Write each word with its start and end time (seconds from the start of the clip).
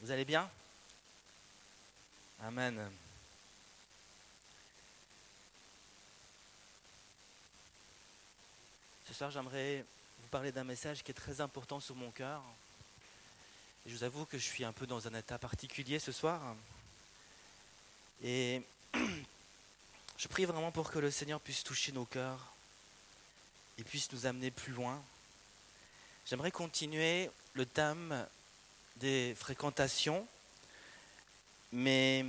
Vous 0.00 0.12
allez 0.12 0.24
bien? 0.24 0.48
Amen. 2.40 2.88
Ce 9.08 9.12
soir, 9.12 9.32
j'aimerais 9.32 9.84
vous 10.20 10.28
parler 10.28 10.52
d'un 10.52 10.62
message 10.62 11.02
qui 11.02 11.10
est 11.10 11.14
très 11.14 11.40
important 11.40 11.80
sur 11.80 11.96
mon 11.96 12.12
cœur. 12.12 12.44
Je 13.86 13.96
vous 13.96 14.04
avoue 14.04 14.24
que 14.24 14.38
je 14.38 14.44
suis 14.44 14.64
un 14.64 14.72
peu 14.72 14.86
dans 14.86 15.08
un 15.08 15.14
état 15.14 15.36
particulier 15.36 15.98
ce 15.98 16.12
soir. 16.12 16.54
Et 18.22 18.62
je 18.94 20.28
prie 20.28 20.44
vraiment 20.44 20.70
pour 20.70 20.92
que 20.92 21.00
le 21.00 21.10
Seigneur 21.10 21.40
puisse 21.40 21.64
toucher 21.64 21.90
nos 21.90 22.04
cœurs 22.04 22.52
et 23.78 23.82
puisse 23.82 24.12
nous 24.12 24.26
amener 24.26 24.52
plus 24.52 24.72
loin. 24.72 25.02
J'aimerais 26.24 26.52
continuer 26.52 27.30
le 27.54 27.66
thème 27.66 28.28
des 29.00 29.34
fréquentations, 29.36 30.26
mais 31.72 32.24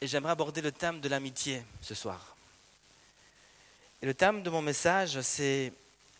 j'aimerais 0.00 0.32
aborder 0.32 0.60
le 0.60 0.72
thème 0.72 1.00
de 1.00 1.08
l'amitié 1.08 1.62
ce 1.80 1.94
soir. 1.94 2.36
Et 4.02 4.06
le 4.06 4.14
thème 4.14 4.42
de 4.42 4.50
mon 4.50 4.62
message, 4.62 5.20
c'est 5.20 5.72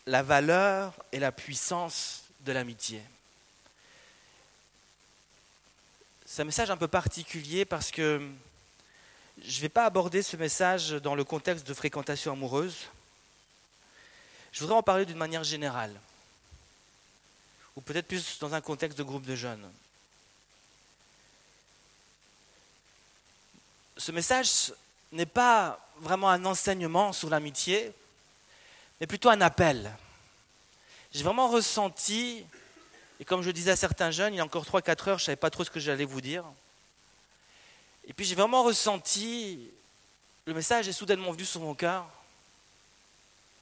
la 0.05 0.23
valeur 0.23 0.93
et 1.11 1.19
la 1.19 1.31
puissance 1.31 2.23
de 2.41 2.51
l'amitié. 2.51 3.01
C'est 6.25 6.41
un 6.41 6.45
message 6.45 6.71
un 6.71 6.77
peu 6.77 6.87
particulier 6.87 7.65
parce 7.65 7.91
que 7.91 8.27
je 9.43 9.57
ne 9.57 9.61
vais 9.61 9.69
pas 9.69 9.85
aborder 9.85 10.21
ce 10.21 10.37
message 10.37 10.91
dans 10.91 11.15
le 11.15 11.23
contexte 11.23 11.67
de 11.67 11.73
fréquentation 11.73 12.31
amoureuse. 12.31 12.87
Je 14.51 14.59
voudrais 14.61 14.77
en 14.77 14.83
parler 14.83 15.05
d'une 15.05 15.17
manière 15.17 15.43
générale, 15.43 15.93
ou 17.75 17.81
peut-être 17.81 18.07
plus 18.07 18.39
dans 18.39 18.53
un 18.53 18.61
contexte 18.61 18.97
de 18.97 19.03
groupe 19.03 19.25
de 19.25 19.35
jeunes. 19.35 19.71
Ce 23.97 24.11
message 24.11 24.73
n'est 25.11 25.25
pas 25.25 25.79
vraiment 25.97 26.29
un 26.29 26.43
enseignement 26.45 27.13
sur 27.13 27.29
l'amitié, 27.29 27.91
mais 28.99 29.07
plutôt 29.07 29.29
un 29.29 29.41
appel. 29.41 29.95
J'ai 31.13 31.23
vraiment 31.23 31.47
ressenti, 31.47 32.43
et 33.19 33.25
comme 33.25 33.43
je 33.43 33.51
disais 33.51 33.71
à 33.71 33.75
certains 33.75 34.11
jeunes, 34.11 34.33
il 34.33 34.37
y 34.37 34.39
a 34.39 34.45
encore 34.45 34.65
3-4 34.65 35.09
heures, 35.09 35.17
je 35.19 35.23
ne 35.23 35.25
savais 35.27 35.35
pas 35.35 35.49
trop 35.49 35.63
ce 35.63 35.69
que 35.69 35.79
j'allais 35.79 36.05
vous 36.05 36.21
dire. 36.21 36.43
Et 38.05 38.13
puis 38.13 38.25
j'ai 38.25 38.35
vraiment 38.35 38.63
ressenti, 38.63 39.69
le 40.45 40.53
message 40.53 40.87
est 40.87 40.93
soudainement 40.93 41.31
venu 41.31 41.45
sur 41.45 41.61
mon 41.61 41.75
cœur, 41.75 42.05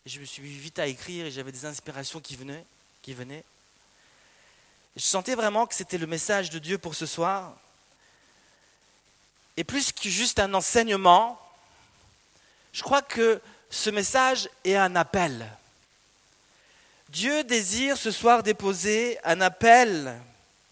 et 0.05 0.09
je 0.09 0.19
me 0.19 0.25
suis 0.25 0.41
mis 0.41 0.49
vite 0.49 0.79
à 0.79 0.87
écrire 0.87 1.25
et 1.25 1.31
j'avais 1.31 1.51
des 1.51 1.65
inspirations 1.65 2.19
qui 2.19 2.35
venaient. 2.35 2.65
Qui 3.01 3.13
venaient. 3.13 3.43
Je 4.95 5.03
sentais 5.03 5.35
vraiment 5.35 5.65
que 5.67 5.75
c'était 5.75 5.97
le 5.97 6.07
message 6.07 6.49
de 6.49 6.59
Dieu 6.59 6.77
pour 6.77 6.95
ce 6.95 7.05
soir. 7.05 7.53
Et 9.57 9.63
plus 9.63 9.91
que 9.91 10.09
juste 10.09 10.39
un 10.39 10.53
enseignement, 10.53 11.39
je 12.73 12.83
crois 12.83 13.01
que 13.01 13.41
ce 13.69 13.89
message 13.89 14.49
est 14.63 14.75
un 14.75 14.95
appel. 14.95 15.47
Dieu 17.09 17.43
désire 17.43 17.97
ce 17.97 18.11
soir 18.11 18.43
déposer 18.43 19.17
un 19.23 19.41
appel 19.41 20.19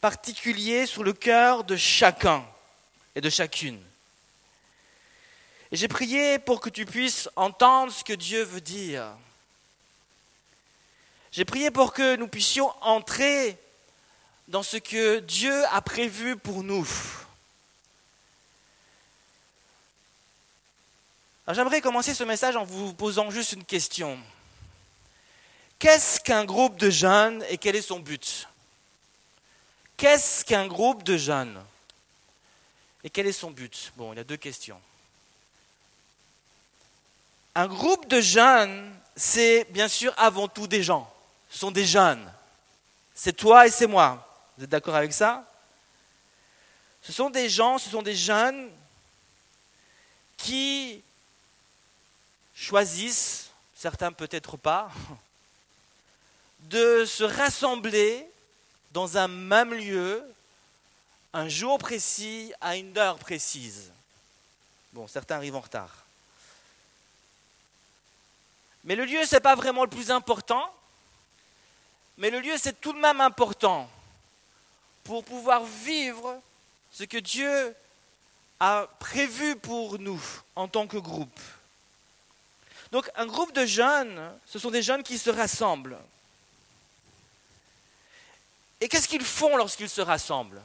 particulier 0.01 0.85
sur 0.85 1.03
le 1.03 1.13
cœur 1.13 1.63
de 1.63 1.75
chacun 1.75 2.45
et 3.15 3.21
de 3.21 3.29
chacune. 3.29 3.81
Et 5.71 5.75
j'ai 5.75 5.87
prié 5.87 6.39
pour 6.39 6.61
que 6.61 6.69
tu 6.69 6.85
puisses 6.85 7.29
entendre 7.35 7.91
ce 7.91 8.03
que 8.03 8.13
Dieu 8.13 8.43
veut 8.43 8.61
dire. 8.61 9.05
J'ai 11.31 11.45
prié 11.45 11.69
pour 11.71 11.93
que 11.93 12.15
nous 12.15 12.27
puissions 12.27 12.73
entrer 12.81 13.57
dans 14.49 14.63
ce 14.63 14.77
que 14.77 15.19
Dieu 15.19 15.63
a 15.67 15.79
prévu 15.81 16.35
pour 16.35 16.63
nous. 16.63 16.87
J'aimerais 21.47 21.81
commencer 21.81 22.13
ce 22.13 22.23
message 22.23 22.55
en 22.55 22.63
vous 22.63 22.93
posant 22.93 23.29
juste 23.31 23.53
une 23.53 23.63
question. 23.63 24.19
Qu'est-ce 25.77 26.19
qu'un 26.19 26.45
groupe 26.45 26.77
de 26.77 26.89
jeunes 26.89 27.43
et 27.49 27.57
quel 27.57 27.75
est 27.75 27.81
son 27.81 27.99
but? 27.99 28.47
Qu'est-ce 29.97 30.43
qu'un 30.43 30.67
groupe 30.67 31.03
de 31.03 31.15
jeunes 31.15 31.63
et 33.03 33.09
quel 33.09 33.27
est 33.27 33.31
son 33.31 33.51
but? 33.51 33.91
Bon, 33.95 34.13
il 34.13 34.17
y 34.17 34.19
a 34.19 34.23
deux 34.23 34.37
questions. 34.37 34.79
Un 37.55 37.67
groupe 37.67 38.07
de 38.07 38.19
jeunes, 38.19 38.93
c'est 39.15 39.65
bien 39.71 39.87
sûr 39.87 40.13
avant 40.17 40.47
tout 40.47 40.67
des 40.67 40.83
gens. 40.83 41.11
Ce 41.49 41.59
sont 41.59 41.71
des 41.71 41.85
jeunes. 41.85 42.31
C'est 43.13 43.33
toi 43.33 43.67
et 43.67 43.71
c'est 43.71 43.87
moi. 43.87 44.28
Vous 44.59 44.65
êtes 44.65 44.71
d'accord 44.71 44.95
avec 44.95 45.13
ça? 45.13 45.45
Ce 47.01 47.13
sont 47.13 47.29
des 47.29 47.47
gens, 47.47 47.77
ce 47.77 47.89
sont 47.89 48.01
des 48.01 48.13
jeunes 48.13 48.69
qui 50.35 51.01
choisissent, 52.53 53.51
certains 53.73 54.11
peut-être 54.11 54.57
pas, 54.57 54.91
de 56.59 57.05
se 57.05 57.23
rassembler 57.23 58.29
dans 58.91 59.15
un 59.17 59.29
même 59.29 59.73
lieu, 59.73 60.21
un 61.31 61.47
jour 61.47 61.77
précis, 61.77 62.51
à 62.59 62.75
une 62.75 62.97
heure 62.97 63.17
précise. 63.17 63.93
Bon, 64.91 65.07
certains 65.07 65.37
arrivent 65.37 65.55
en 65.55 65.61
retard. 65.61 66.03
Mais 68.83 68.97
le 68.97 69.05
lieu, 69.05 69.25
ce 69.25 69.35
n'est 69.35 69.39
pas 69.39 69.55
vraiment 69.55 69.85
le 69.85 69.89
plus 69.89 70.11
important. 70.11 70.69
Mais 72.17 72.29
le 72.29 72.41
lieu, 72.41 72.57
c'est 72.57 72.81
tout 72.81 72.91
de 72.91 72.99
même 72.99 73.21
important 73.21 73.89
pour 75.03 75.23
pouvoir 75.23 75.63
vivre 75.63 76.41
ce 76.91 77.03
que 77.03 77.17
Dieu 77.17 77.75
a 78.59 78.87
prévu 78.99 79.55
pour 79.55 79.99
nous 79.99 80.21
en 80.55 80.67
tant 80.67 80.87
que 80.87 80.97
groupe. 80.97 81.39
Donc 82.91 83.09
un 83.15 83.25
groupe 83.25 83.53
de 83.53 83.65
jeunes, 83.65 84.31
ce 84.45 84.59
sont 84.59 84.71
des 84.71 84.81
jeunes 84.81 85.03
qui 85.03 85.17
se 85.17 85.29
rassemblent. 85.29 85.99
Et 88.81 88.87
qu'est-ce 88.87 89.07
qu'ils 89.07 89.25
font 89.25 89.57
lorsqu'ils 89.57 89.89
se 89.89 90.01
rassemblent? 90.01 90.61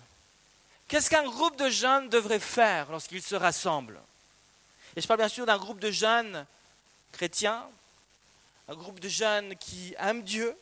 Qu'est-ce 0.89 1.11
qu'un 1.11 1.25
groupe 1.25 1.57
de 1.57 1.69
jeunes 1.69 2.09
devrait 2.09 2.41
faire 2.41 2.91
lorsqu'ils 2.91 3.23
se 3.23 3.35
rassemblent? 3.35 4.01
Et 4.97 5.01
je 5.01 5.07
parle 5.09 5.21
bien 5.21 5.29
sûr 5.29 5.47
d'un 5.47 5.59
groupe 5.59 5.81
de 5.81 5.91
jeunes 5.91 6.47
chrétiens, 7.13 7.67
un 8.69 8.75
groupe 8.75 9.01
de 9.01 9.09
jeunes 9.09 9.57
qui 9.57 9.95
aiment 9.99 10.23
Dieu. 10.23 10.57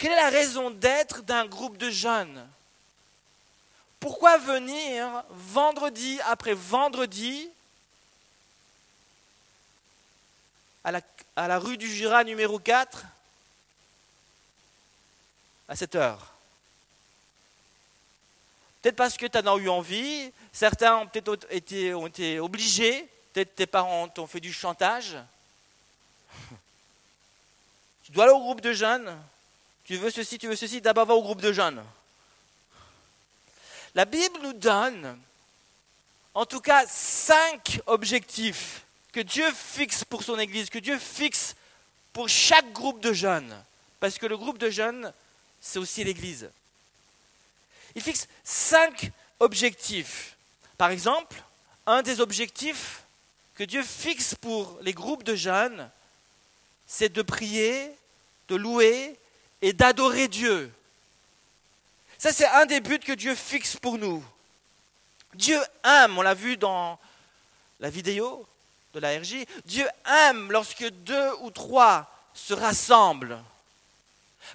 Quelle 0.00 0.12
est 0.12 0.16
la 0.16 0.30
raison 0.30 0.70
d'être 0.70 1.20
d'un 1.20 1.44
groupe 1.44 1.76
de 1.76 1.90
jeunes? 1.90 2.48
Pourquoi 4.00 4.38
venir 4.38 5.22
vendredi 5.28 6.18
après 6.24 6.54
vendredi 6.54 7.50
à 10.84 10.90
la, 11.36 11.58
rue 11.58 11.76
du 11.76 11.86
Jura 11.86 12.24
numéro 12.24 12.58
4 12.58 13.04
à 15.68 15.76
cette 15.76 15.94
heure 15.94 16.32
Peut-être 18.80 18.96
parce 18.96 19.18
que 19.18 19.26
tu 19.26 19.36
en 19.36 19.54
as 19.54 19.60
eu 19.60 19.68
envie, 19.68 20.32
certains 20.50 20.96
ont 20.96 21.08
peut-être 21.08 21.46
été, 21.50 21.92
ont 21.92 22.06
été 22.06 22.40
obligés, 22.40 23.06
peut-être 23.34 23.54
tes 23.54 23.66
parents 23.66 24.08
t'ont 24.08 24.26
fait 24.26 24.40
du 24.40 24.54
chantage. 24.54 25.18
Tu 28.04 28.12
dois 28.12 28.24
aller 28.24 28.32
au 28.32 28.40
groupe 28.40 28.62
de 28.62 28.72
jeunes, 28.72 29.14
tu 29.90 29.96
veux 29.96 30.10
ceci, 30.12 30.38
tu 30.38 30.46
veux 30.46 30.54
ceci, 30.54 30.80
d'abord 30.80 31.04
va 31.04 31.14
au 31.14 31.20
groupe 31.20 31.40
de 31.40 31.52
jeunes. 31.52 31.84
La 33.96 34.04
Bible 34.04 34.38
nous 34.40 34.52
donne, 34.52 35.18
en 36.32 36.46
tout 36.46 36.60
cas, 36.60 36.86
cinq 36.86 37.80
objectifs 37.86 38.82
que 39.10 39.18
Dieu 39.18 39.50
fixe 39.52 40.04
pour 40.04 40.22
son 40.22 40.38
Église, 40.38 40.70
que 40.70 40.78
Dieu 40.78 40.96
fixe 40.96 41.56
pour 42.12 42.28
chaque 42.28 42.72
groupe 42.72 43.00
de 43.00 43.12
jeunes. 43.12 43.52
Parce 43.98 44.16
que 44.16 44.26
le 44.26 44.36
groupe 44.36 44.58
de 44.58 44.70
jeunes, 44.70 45.12
c'est 45.60 45.80
aussi 45.80 46.04
l'Église. 46.04 46.48
Il 47.96 48.02
fixe 48.02 48.28
cinq 48.44 49.10
objectifs. 49.40 50.36
Par 50.78 50.90
exemple, 50.90 51.42
un 51.88 52.02
des 52.02 52.20
objectifs 52.20 53.02
que 53.56 53.64
Dieu 53.64 53.82
fixe 53.82 54.36
pour 54.36 54.78
les 54.82 54.94
groupes 54.94 55.24
de 55.24 55.34
jeunes, 55.34 55.90
c'est 56.86 57.12
de 57.12 57.22
prier, 57.22 57.90
de 58.46 58.54
louer 58.54 59.18
et 59.62 59.72
d'adorer 59.72 60.28
Dieu. 60.28 60.72
Ça, 62.18 62.32
c'est 62.32 62.46
un 62.46 62.66
des 62.66 62.80
buts 62.80 62.98
que 62.98 63.12
Dieu 63.12 63.34
fixe 63.34 63.76
pour 63.76 63.98
nous. 63.98 64.24
Dieu 65.34 65.60
aime, 65.84 66.18
on 66.18 66.22
l'a 66.22 66.34
vu 66.34 66.56
dans 66.56 66.98
la 67.78 67.90
vidéo 67.90 68.46
de 68.92 69.00
la 69.00 69.18
RJ, 69.18 69.44
Dieu 69.64 69.86
aime 70.04 70.50
lorsque 70.50 70.88
deux 70.88 71.32
ou 71.40 71.50
trois 71.50 72.10
se 72.34 72.52
rassemblent. 72.52 73.38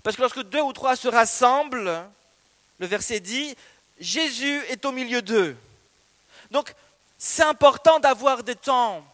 Parce 0.04 0.16
que 0.16 0.22
lorsque 0.22 0.44
deux 0.44 0.62
ou 0.62 0.74
trois 0.74 0.96
se 0.96 1.08
rassemblent, 1.08 2.04
le 2.80 2.88
verset 2.88 3.20
dit, 3.20 3.56
Jésus 4.00 4.62
est 4.68 4.86
au 4.86 4.92
milieu 4.92 5.22
d'eux. 5.22 5.56
Donc, 6.52 6.74
c'est 7.18 7.44
important 7.44 8.00
d'avoir 8.00 8.44
des 8.44 8.56
temps 8.56 9.06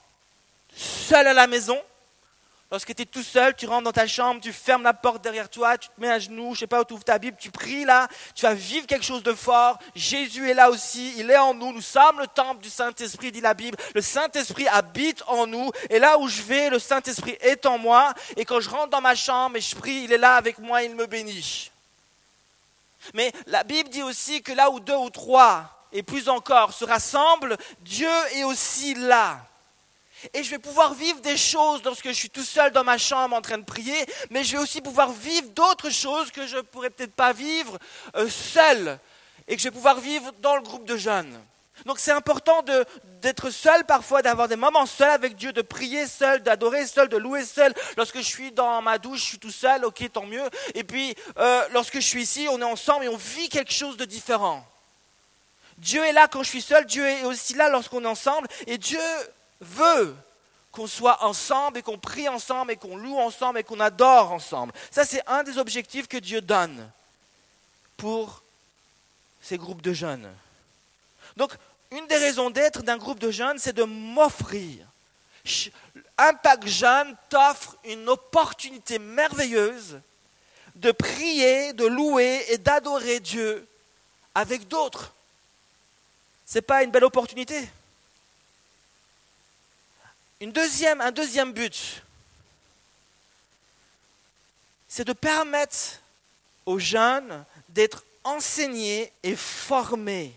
seuls 0.76 1.28
à 1.28 1.34
la 1.34 1.48
maison, 1.48 1.80
Lorsque 2.72 2.96
tu 2.96 3.02
es 3.02 3.06
tout 3.06 3.22
seul, 3.22 3.54
tu 3.54 3.66
rentres 3.66 3.84
dans 3.84 3.92
ta 3.92 4.08
chambre, 4.08 4.40
tu 4.40 4.54
fermes 4.54 4.84
la 4.84 4.94
porte 4.94 5.22
derrière 5.22 5.50
toi, 5.50 5.78
tu 5.78 5.90
te 5.90 6.00
mets 6.00 6.10
à 6.10 6.20
genoux, 6.20 6.54
je 6.56 6.62
sais 6.62 6.68
pas, 6.68 6.86
tu 6.86 6.94
ouvres 6.94 7.04
ta 7.04 7.20
Bible, 7.20 7.36
tu 7.38 7.52
pries 7.52 7.84
là, 7.84 8.08
tu 8.34 8.44
vas 8.44 8.54
vivre 8.54 8.88
quelque 8.88 9.04
chose 9.04 9.24
de 9.24 9.34
fort. 9.34 9.78
Jésus 9.94 10.50
est 10.50 10.54
là 10.54 10.70
aussi, 10.70 11.14
il 11.18 11.30
est 11.30 11.38
en 11.38 11.54
nous, 11.54 11.74
nous 11.74 11.82
sommes 11.82 12.20
le 12.20 12.28
temple 12.28 12.62
du 12.62 12.70
Saint-Esprit, 12.70 13.34
dit 13.34 13.42
la 13.42 13.54
Bible. 13.54 13.78
Le 13.94 14.02
Saint-Esprit 14.02 14.70
habite 14.70 15.22
en 15.28 15.48
nous, 15.48 15.70
et 15.90 16.00
là 16.00 16.18
où 16.18 16.30
je 16.30 16.42
vais, 16.44 16.70
le 16.70 16.80
Saint-Esprit 16.80 17.38
est 17.42 17.66
en 17.66 17.78
moi, 17.78 18.14
et 18.38 18.46
quand 18.46 18.62
je 18.62 18.70
rentre 18.70 18.90
dans 18.90 19.02
ma 19.02 19.16
chambre 19.16 19.58
et 19.58 19.62
je 19.62 19.76
prie, 19.76 20.04
il 20.06 20.14
est 20.14 20.18
là 20.18 20.36
avec 20.36 20.58
moi, 20.58 20.82
il 20.84 20.96
me 20.96 21.08
bénit. 21.08 21.72
Mais 23.14 23.34
la 23.48 23.66
Bible 23.66 23.90
dit 23.90 24.04
aussi 24.04 24.42
que 24.42 24.54
là 24.54 24.70
où 24.70 24.80
deux 24.80 24.96
ou 24.96 25.10
trois, 25.10 25.90
et 25.92 26.04
plus 26.04 26.30
encore, 26.30 26.72
se 26.72 26.86
rassemblent, 26.86 27.58
Dieu 27.82 28.08
est 28.36 28.46
aussi 28.46 28.94
là. 28.94 29.46
Et 30.34 30.44
je 30.44 30.50
vais 30.50 30.60
pouvoir 30.60 30.94
vivre 30.94 31.20
des 31.22 31.38
choses 31.38 31.82
lorsque 31.84 32.08
je 32.08 32.14
suis 32.14 32.30
tout 32.30 32.44
seul 32.44 32.72
dans 32.72 32.84
ma 32.84 32.98
chambre 32.98 33.36
en 33.36 33.42
train 33.42 33.58
de 33.58 33.66
prier, 33.66 34.06
mais 34.30 34.44
je 34.44 34.54
vais 34.54 34.64
aussi 34.64 34.82
pouvoir 34.82 35.12
vivre 35.12 35.50
d'autres 35.50 35.90
choses 35.90 36.32
que 36.32 36.48
je 36.48 36.58
ne 36.58 36.62
pourrais 36.62 36.90
peut-être 36.90 37.14
pas 37.14 37.34
vivre 37.34 37.78
euh, 38.16 38.30
seul 38.30 39.00
et 39.48 39.56
que 39.56 39.62
je 39.62 39.68
vais 39.68 39.74
pouvoir 39.74 40.00
vivre 40.00 40.32
dans 40.42 40.56
le 40.56 40.62
groupe 40.62 40.86
de 40.86 40.98
jeunes. 40.98 41.40
Donc 41.86 42.00
c'est 42.00 42.12
important 42.12 42.64
d'être 43.22 43.50
seul 43.50 43.86
parfois, 43.86 44.22
d'avoir 44.22 44.48
des 44.48 44.56
moments 44.56 44.86
seuls 44.86 45.10
avec 45.10 45.36
Dieu, 45.36 45.52
de 45.52 45.62
prier 45.62 46.06
seul, 46.06 46.44
d'adorer 46.44 46.86
seul, 46.86 47.10
de 47.10 47.18
louer 47.18 47.44
seul. 47.44 47.74
Lorsque 47.98 48.18
je 48.18 48.24
suis 48.24 48.52
dans 48.52 48.82
ma 48.82 48.98
douche, 48.98 49.20
je 49.20 49.26
suis 49.26 49.40
tout 49.40 49.52
seul, 49.52 49.84
ok, 49.86 50.12
tant 50.12 50.26
mieux. 50.26 50.48
Et 50.76 50.84
puis 50.84 51.16
euh, 51.38 51.68
lorsque 51.72 51.96
je 51.96 52.06
suis 52.06 52.22
ici, 52.24 52.48
on 52.52 52.62
est 52.62 52.66
ensemble 52.66 53.06
et 53.06 53.10
on 53.10 53.18
vit 53.18 53.50
quelque 53.50 53.74
chose 53.74 53.98
de 53.98 54.06
différent. 54.06 54.66
Dieu 55.78 56.06
est 56.06 56.14
là 56.14 56.28
quand 56.28 56.44
je 56.44 56.50
suis 56.50 56.62
seul, 56.62 56.86
Dieu 56.86 57.08
est 57.08 57.24
aussi 57.24 57.56
là 57.56 57.68
lorsqu'on 57.70 58.04
est 58.04 58.08
ensemble. 58.08 58.48
Et 58.68 58.78
Dieu 58.78 59.00
veut 59.62 60.16
qu'on 60.72 60.88
soit 60.88 61.24
ensemble 61.24 61.80
et 61.80 61.82
qu'on 61.82 61.98
prie 61.98 62.28
ensemble 62.28 62.72
et 62.72 62.78
qu'on 62.78 62.96
loue 62.96 63.18
ensemble 63.18 63.60
et 63.60 63.64
qu'on 63.64 63.80
adore 63.80 64.32
ensemble. 64.32 64.74
Ça, 64.90 65.06
c'est 65.06 65.22
un 65.28 65.44
des 65.44 65.58
objectifs 65.58 66.08
que 66.08 66.18
Dieu 66.18 66.42
donne 66.42 66.90
pour 67.98 68.42
ces 69.42 69.58
groupes 69.58 69.82
de 69.82 69.94
jeunes. 69.94 70.30
Donc, 71.36 71.52
une 71.92 72.08
des 72.08 72.18
raisons 72.18 72.50
d'être 72.50 72.84
d'un 72.84 72.98
groupe 72.98 73.20
de 73.20 73.32
jeunes, 73.32 73.60
c'est 73.60 73.74
de 73.74 73.84
m'offrir. 73.84 74.86
Impact 76.18 76.68
Jeune 76.68 77.16
t'offre 77.30 77.76
une 77.84 78.08
opportunité 78.08 79.00
merveilleuse 79.00 80.00
de 80.76 80.92
prier, 80.92 81.74
de 81.74 81.86
louer 81.86 82.46
et 82.50 82.58
d'adorer 82.58 83.20
Dieu 83.20 83.68
avec 84.34 84.68
d'autres. 84.68 85.14
Ce 86.46 86.58
n'est 86.58 86.62
pas 86.62 86.84
une 86.84 86.92
belle 86.92 87.04
opportunité 87.04 87.68
un 90.42 91.12
deuxième 91.12 91.54
but, 91.54 92.02
c'est 94.88 95.06
de 95.06 95.14
permettre 95.14 96.02
aux 96.66 96.80
jeunes 96.80 97.46
d'être 97.70 98.04
enseignés 98.24 99.12
et 99.22 99.36
formés 99.36 100.36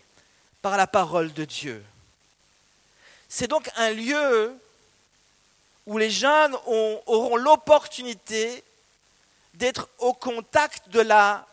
par 0.61 0.77
la 0.77 0.85
parole 0.85 1.33
de 1.33 1.43
Dieu. 1.45 1.83
C'est 3.27 3.47
donc 3.47 3.69
un 3.75 3.89
lieu 3.91 4.55
où 5.87 5.97
les 5.97 6.11
jeunes 6.11 6.55
auront 6.65 7.35
l'opportunité 7.35 8.63
d'être 9.55 9.89
au 9.97 10.13
contact 10.13 10.89
de 10.89 11.01
la 11.01 11.47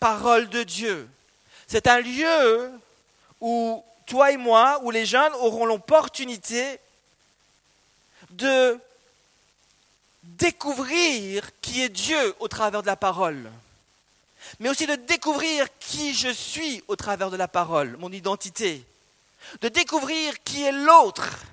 parole 0.00 0.48
de 0.48 0.64
Dieu. 0.64 1.08
C'est 1.68 1.86
un 1.86 2.00
lieu 2.00 2.70
où 3.40 3.84
toi 4.06 4.32
et 4.32 4.36
moi, 4.36 4.80
où 4.82 4.90
les 4.90 5.06
jeunes 5.06 5.32
auront 5.34 5.66
l'opportunité 5.66 6.80
de 8.30 8.78
découvrir 10.22 11.48
qui 11.60 11.82
est 11.82 11.88
Dieu 11.88 12.34
au 12.40 12.48
travers 12.48 12.82
de 12.82 12.86
la 12.86 12.96
parole, 12.96 13.50
mais 14.58 14.68
aussi 14.68 14.86
de 14.86 14.96
découvrir 14.96 15.66
qui 15.78 16.14
je 16.14 16.28
suis 16.28 16.82
au 16.88 16.96
travers 16.96 17.30
de 17.30 17.36
la 17.36 17.48
parole, 17.48 17.96
mon 17.98 18.12
identité, 18.12 18.84
de 19.60 19.68
découvrir 19.68 20.42
qui 20.42 20.62
est 20.64 20.72
l'autre. 20.72 21.44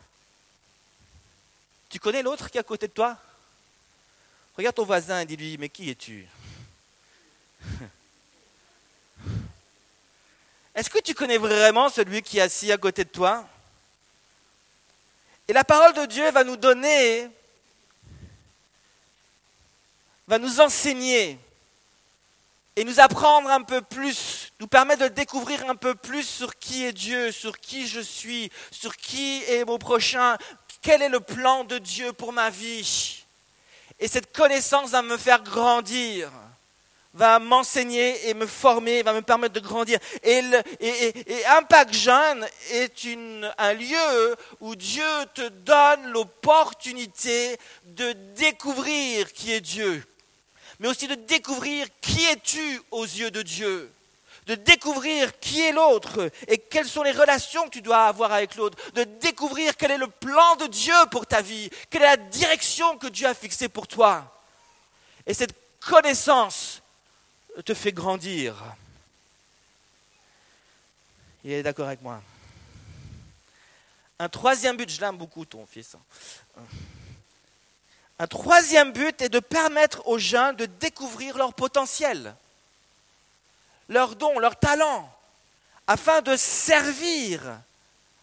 Tu 1.89 1.99
connais 1.99 2.23
l'autre 2.23 2.49
qui 2.49 2.57
est 2.57 2.61
à 2.61 2.63
côté 2.63 2.87
de 2.87 2.93
toi? 2.93 3.17
Regarde 4.57 4.75
ton 4.75 4.85
voisin 4.85 5.19
et 5.21 5.25
dis-lui, 5.25 5.57
mais 5.57 5.69
qui 5.69 5.89
es-tu? 5.89 6.27
Est-ce 10.75 10.89
que 10.89 10.99
tu 10.99 11.13
connais 11.13 11.37
vraiment 11.37 11.89
celui 11.89 12.23
qui 12.23 12.39
est 12.39 12.41
assis 12.41 12.71
à 12.71 12.77
côté 12.77 13.03
de 13.03 13.09
toi? 13.09 13.47
Et 15.53 15.55
la 15.55 15.63
parole 15.63 15.93
de 15.93 16.07
Dieu 16.07 16.31
va 16.31 16.43
nous 16.43 16.57
donner, 16.57 17.29
va 20.27 20.39
nous 20.39 20.59
enseigner 20.59 21.37
et 22.75 22.83
nous 22.83 22.99
apprendre 22.99 23.51
un 23.51 23.61
peu 23.61 23.83
plus, 23.83 24.51
nous 24.59 24.65
permettre 24.65 25.03
de 25.03 25.09
découvrir 25.09 25.69
un 25.69 25.75
peu 25.75 25.93
plus 25.93 26.23
sur 26.23 26.57
qui 26.57 26.85
est 26.85 26.91
Dieu, 26.91 27.31
sur 27.31 27.59
qui 27.59 27.87
je 27.87 27.99
suis, 27.99 28.51
sur 28.71 28.97
qui 28.97 29.43
est 29.43 29.63
mon 29.63 29.77
prochain, 29.77 30.39
quel 30.81 31.03
est 31.03 31.09
le 31.09 31.19
plan 31.19 31.65
de 31.65 31.77
Dieu 31.77 32.13
pour 32.13 32.33
ma 32.33 32.49
vie. 32.49 33.23
Et 33.99 34.07
cette 34.07 34.35
connaissance 34.35 34.89
va 34.89 35.03
me 35.03 35.17
faire 35.17 35.43
grandir 35.43 36.31
va 37.13 37.39
m'enseigner 37.39 38.29
et 38.29 38.33
me 38.33 38.47
former, 38.47 39.03
va 39.03 39.13
me 39.13 39.21
permettre 39.21 39.53
de 39.53 39.59
grandir. 39.59 39.99
Et, 40.23 40.41
Impact 41.57 41.93
Jeune 41.93 42.47
est 42.71 43.07
un 43.57 43.73
lieu 43.73 44.35
où 44.59 44.75
Dieu 44.75 45.03
te 45.33 45.47
donne 45.49 46.11
l'opportunité 46.11 47.57
de 47.85 48.13
découvrir 48.35 49.31
qui 49.31 49.51
est 49.51 49.61
Dieu, 49.61 50.03
mais 50.79 50.87
aussi 50.87 51.07
de 51.07 51.15
découvrir 51.15 51.87
qui 52.01 52.25
es-tu 52.25 52.81
aux 52.91 53.05
yeux 53.05 53.31
de 53.31 53.41
Dieu 53.41 53.91
de 54.45 54.55
découvrir 54.55 55.39
qui 55.39 55.61
est 55.61 55.71
l'autre 55.71 56.29
et 56.49 56.57
quelles 56.57 56.87
sont 56.87 57.03
les 57.03 57.13
relations 57.13 57.63
que 57.63 57.69
tu 57.69 57.81
dois 57.81 58.07
avoir 58.07 58.33
avec 58.33 58.55
l'autre, 58.55 58.77
de 58.93 59.05
découvrir 59.05 59.77
quel 59.77 59.91
est 59.91 59.97
le 59.97 60.07
plan 60.07 60.57
de 60.57 60.67
Dieu 60.67 60.93
pour 61.11 61.25
ta 61.25 61.41
vie, 61.41 61.69
quelle 61.89 62.01
est 62.01 62.07
la 62.07 62.17
direction 62.17 62.97
que 62.97 63.07
Dieu 63.07 63.25
a 63.25 63.33
fixée 63.33 63.69
pour 63.69 63.87
toi. 63.87 64.25
Et 65.25 65.33
cette 65.33 65.55
connaissance 65.79 66.82
te 67.61 67.73
fait 67.73 67.91
grandir. 67.91 68.55
Il 71.43 71.51
est 71.51 71.63
d'accord 71.63 71.87
avec 71.87 72.01
moi. 72.01 72.21
Un 74.19 74.29
troisième 74.29 74.77
but, 74.77 74.89
je 74.89 75.01
l'aime 75.01 75.17
beaucoup 75.17 75.45
ton 75.45 75.65
fils. 75.65 75.95
Un 78.19 78.27
troisième 78.27 78.93
but 78.93 79.21
est 79.21 79.29
de 79.29 79.39
permettre 79.39 80.07
aux 80.07 80.17
jeunes 80.17 80.55
de 80.55 80.65
découvrir 80.65 81.37
leur 81.37 81.53
potentiel, 81.53 82.35
leurs 83.89 84.15
dons, 84.15 84.39
leurs 84.39 84.57
talents, 84.57 85.13
afin 85.87 86.21
de 86.21 86.35
servir 86.37 87.41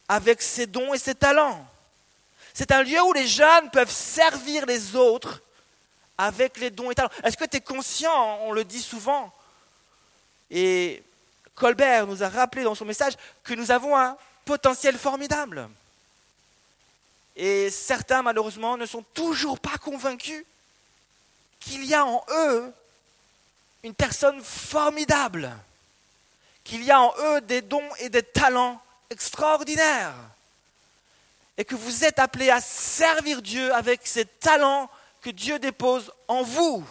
avec 0.08 0.40
ces 0.40 0.66
dons 0.66 0.94
et 0.94 0.98
ces 0.98 1.14
talents. 1.14 1.66
C'est 2.54 2.72
un 2.72 2.82
lieu 2.82 3.00
où 3.02 3.12
les 3.12 3.26
jeunes 3.26 3.70
peuvent 3.70 3.90
servir 3.90 4.64
les 4.66 4.96
autres 4.96 5.42
avec 6.20 6.58
les 6.58 6.68
dons 6.68 6.90
et 6.90 6.94
talents. 6.94 7.10
Est-ce 7.24 7.36
que 7.36 7.46
tu 7.46 7.56
es 7.56 7.60
conscient, 7.60 8.40
on 8.42 8.52
le 8.52 8.62
dit 8.62 8.82
souvent, 8.82 9.32
et 10.50 11.02
Colbert 11.54 12.06
nous 12.06 12.22
a 12.22 12.28
rappelé 12.28 12.62
dans 12.62 12.74
son 12.74 12.84
message 12.84 13.14
que 13.42 13.54
nous 13.54 13.70
avons 13.70 13.96
un 13.96 14.16
potentiel 14.44 14.98
formidable. 14.98 15.68
Et 17.36 17.70
certains, 17.70 18.20
malheureusement, 18.20 18.76
ne 18.76 18.84
sont 18.84 19.04
toujours 19.14 19.60
pas 19.60 19.78
convaincus 19.78 20.44
qu'il 21.58 21.84
y 21.86 21.94
a 21.94 22.04
en 22.04 22.22
eux 22.28 22.72
une 23.82 23.94
personne 23.94 24.42
formidable, 24.42 25.50
qu'il 26.64 26.84
y 26.84 26.90
a 26.90 27.00
en 27.00 27.14
eux 27.18 27.40
des 27.40 27.62
dons 27.62 27.94
et 27.98 28.10
des 28.10 28.22
talents 28.22 28.80
extraordinaires, 29.08 30.14
et 31.56 31.64
que 31.64 31.74
vous 31.74 32.04
êtes 32.04 32.18
appelés 32.18 32.50
à 32.50 32.60
servir 32.60 33.40
Dieu 33.40 33.72
avec 33.74 34.06
ces 34.06 34.26
talents 34.26 34.90
que 35.20 35.30
Dieu 35.30 35.58
dépose 35.58 36.12
en 36.28 36.42
vous. 36.42 36.84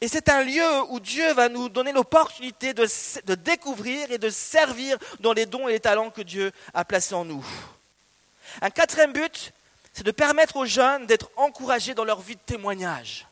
Et 0.00 0.08
c'est 0.08 0.28
un 0.28 0.42
lieu 0.42 0.82
où 0.90 1.00
Dieu 1.00 1.32
va 1.32 1.48
nous 1.48 1.68
donner 1.68 1.92
l'opportunité 1.92 2.74
de, 2.74 2.86
de, 3.24 3.34
découvrir 3.34 4.10
et 4.10 4.18
de 4.18 4.28
servir 4.28 4.98
dans 5.20 5.32
les 5.32 5.46
dons 5.46 5.66
et 5.68 5.72
les 5.72 5.80
talents 5.80 6.10
que 6.10 6.22
Dieu 6.22 6.52
a 6.74 6.84
placés 6.84 7.14
en 7.14 7.24
nous. 7.24 7.44
Un 8.60 8.70
quatrième 8.70 9.12
but, 9.12 9.52
c'est 9.92 10.04
de 10.04 10.10
permettre 10.10 10.56
aux 10.56 10.66
jeunes 10.66 11.06
d'être 11.06 11.30
encouragés 11.36 11.94
dans 11.94 12.04
leur 12.04 12.20
vie 12.20 12.36
de 12.36 12.40
témoignage. 12.44 13.26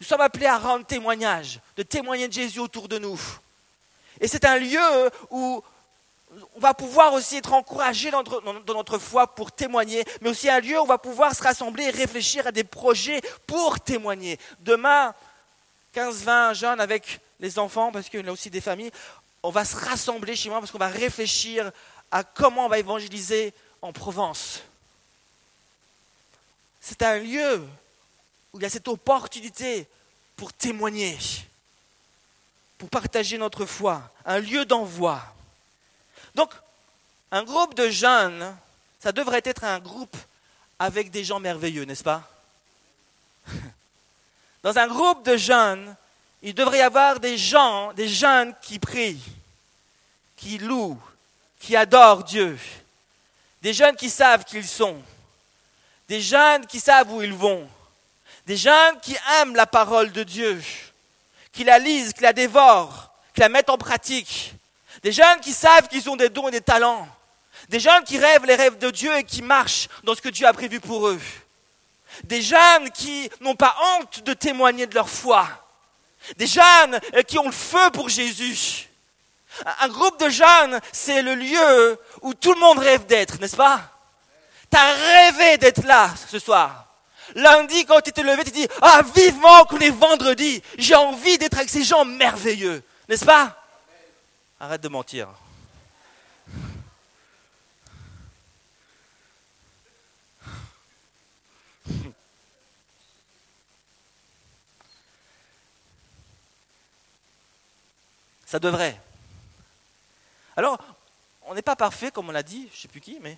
Nous 0.00 0.06
sommes 0.06 0.20
appelés 0.20 0.46
à 0.46 0.58
rendre 0.58 0.86
témoignage, 0.86 1.60
de 1.76 1.82
témoigner 1.82 2.28
de 2.28 2.32
Jésus 2.32 2.60
autour 2.60 2.88
de 2.88 2.98
nous. 2.98 3.20
Et 4.20 4.28
c'est 4.28 4.44
un 4.44 4.58
lieu 4.58 5.10
où 5.30 5.62
on 6.54 6.60
va 6.60 6.74
pouvoir 6.74 7.12
aussi 7.12 7.36
être 7.36 7.52
encouragé 7.52 8.10
dans 8.10 8.22
notre, 8.66 8.98
foi 8.98 9.26
pour 9.26 9.52
témoigner, 9.52 10.04
mais 10.20 10.30
aussi 10.30 10.48
un 10.48 10.60
lieu 10.60 10.78
où 10.78 10.82
on 10.82 10.86
va 10.86 10.98
pouvoir 10.98 11.34
se 11.34 11.42
rassembler 11.42 11.84
et 11.84 11.90
réfléchir 11.90 12.46
à 12.46 12.52
des 12.52 12.64
projets 12.64 13.20
pour 13.46 13.80
témoigner. 13.80 14.38
Demain, 14.60 15.14
15-20 15.94 16.54
jeunes 16.54 16.80
avec 16.80 17.20
les 17.40 17.58
enfants, 17.58 17.92
parce 17.92 18.08
qu'il 18.08 18.24
y 18.24 18.28
a 18.28 18.32
aussi 18.32 18.50
des 18.50 18.60
familles, 18.60 18.90
on 19.42 19.50
va 19.50 19.64
se 19.64 19.76
rassembler 19.76 20.36
chez 20.36 20.48
moi 20.48 20.60
parce 20.60 20.70
qu'on 20.70 20.78
va 20.78 20.88
réfléchir 20.88 21.70
à 22.10 22.24
comment 22.24 22.66
on 22.66 22.68
va 22.68 22.78
évangéliser 22.78 23.52
en 23.82 23.92
Provence. 23.92 24.62
c'est 26.80 27.02
un 27.02 27.18
lieu 27.18 27.62
où 28.52 28.58
il 28.58 28.62
y 28.62 28.66
a 28.66 28.70
cette 28.70 28.88
opportunité 28.88 29.86
pour 30.36 30.52
témoigner, 30.52 31.18
pour 32.78 32.88
partager 32.88 33.36
notre 33.36 33.66
foi, 33.66 34.10
un 34.24 34.38
lieu 34.38 34.64
d'envoi. 34.64 35.33
Donc, 36.34 36.50
un 37.30 37.42
groupe 37.42 37.74
de 37.74 37.90
jeunes, 37.90 38.56
ça 39.00 39.12
devrait 39.12 39.42
être 39.44 39.64
un 39.64 39.78
groupe 39.78 40.16
avec 40.78 41.10
des 41.10 41.24
gens 41.24 41.40
merveilleux, 41.40 41.84
n'est-ce 41.84 42.04
pas? 42.04 42.28
Dans 44.62 44.76
un 44.78 44.86
groupe 44.88 45.24
de 45.24 45.36
jeunes, 45.36 45.94
il 46.42 46.54
devrait 46.54 46.78
y 46.78 46.82
avoir 46.82 47.20
des 47.20 47.38
gens, 47.38 47.92
des 47.92 48.08
jeunes 48.08 48.54
qui 48.60 48.78
prient, 48.78 49.22
qui 50.36 50.58
louent, 50.58 51.00
qui 51.58 51.76
adorent 51.76 52.24
Dieu, 52.24 52.58
des 53.62 53.72
jeunes 53.72 53.96
qui 53.96 54.10
savent 54.10 54.44
qui 54.44 54.58
ils 54.58 54.68
sont, 54.68 55.00
des 56.08 56.20
jeunes 56.20 56.66
qui 56.66 56.80
savent 56.80 57.10
où 57.12 57.22
ils 57.22 57.32
vont, 57.32 57.68
des 58.46 58.56
jeunes 58.56 59.00
qui 59.00 59.16
aiment 59.40 59.56
la 59.56 59.66
parole 59.66 60.12
de 60.12 60.22
Dieu, 60.22 60.62
qui 61.52 61.64
la 61.64 61.78
lisent, 61.78 62.12
qui 62.12 62.22
la 62.22 62.32
dévorent, 62.32 63.10
qui 63.32 63.40
la 63.40 63.48
mettent 63.48 63.70
en 63.70 63.78
pratique, 63.78 64.54
des 65.04 65.12
jeunes 65.12 65.38
qui 65.40 65.52
savent 65.52 65.86
qu'ils 65.86 66.08
ont 66.08 66.16
des 66.16 66.30
dons 66.30 66.48
et 66.48 66.50
des 66.50 66.62
talents, 66.62 67.06
des 67.68 67.78
jeunes 67.78 68.04
qui 68.04 68.16
rêvent 68.16 68.46
les 68.46 68.54
rêves 68.54 68.78
de 68.78 68.90
Dieu 68.90 69.14
et 69.14 69.22
qui 69.22 69.42
marchent 69.42 69.88
dans 70.02 70.14
ce 70.14 70.22
que 70.22 70.30
Dieu 70.30 70.46
a 70.46 70.52
prévu 70.54 70.80
pour 70.80 71.08
eux, 71.08 71.20
des 72.22 72.40
jeunes 72.40 72.90
qui 72.90 73.28
n'ont 73.40 73.54
pas 73.54 73.76
honte 73.98 74.24
de 74.24 74.32
témoigner 74.32 74.86
de 74.86 74.94
leur 74.94 75.10
foi, 75.10 75.46
des 76.38 76.46
jeunes 76.46 76.98
euh, 77.14 77.22
qui 77.22 77.38
ont 77.38 77.44
le 77.44 77.52
feu 77.52 77.90
pour 77.92 78.08
Jésus. 78.08 78.88
Un 79.80 79.88
groupe 79.88 80.18
de 80.18 80.30
jeunes, 80.30 80.80
c'est 80.90 81.20
le 81.20 81.34
lieu 81.34 82.00
où 82.22 82.32
tout 82.32 82.54
le 82.54 82.60
monde 82.60 82.78
rêve 82.78 83.04
d'être, 83.04 83.38
n'est-ce 83.40 83.56
pas? 83.56 83.82
Tu 84.70 84.78
as 84.78 84.94
rêvé 84.94 85.58
d'être 85.58 85.84
là 85.84 86.10
ce 86.28 86.38
soir. 86.38 86.86
Lundi, 87.34 87.84
quand 87.84 88.00
tu 88.00 88.10
t'es 88.10 88.22
levé, 88.22 88.42
tu 88.42 88.52
dis, 88.52 88.66
ah, 88.80 89.02
vivement 89.14 89.64
qu'on 89.66 89.78
est 89.80 89.90
vendredi. 89.90 90.62
J'ai 90.78 90.94
envie 90.94 91.36
d'être 91.36 91.58
avec 91.58 91.68
ces 91.68 91.84
gens 91.84 92.06
merveilleux. 92.06 92.82
N'est-ce 93.08 93.26
pas? 93.26 93.63
Arrête 94.60 94.80
de 94.80 94.88
mentir. 94.88 95.28
Ça 108.46 108.60
devrait. 108.60 109.00
Alors, 110.56 110.78
on 111.42 111.54
n'est 111.54 111.62
pas 111.62 111.74
parfait, 111.74 112.12
comme 112.12 112.28
on 112.28 112.32
l'a 112.32 112.44
dit, 112.44 112.68
je 112.70 112.76
ne 112.76 112.80
sais 112.82 112.88
plus 112.88 113.00
qui, 113.00 113.18
mais. 113.20 113.36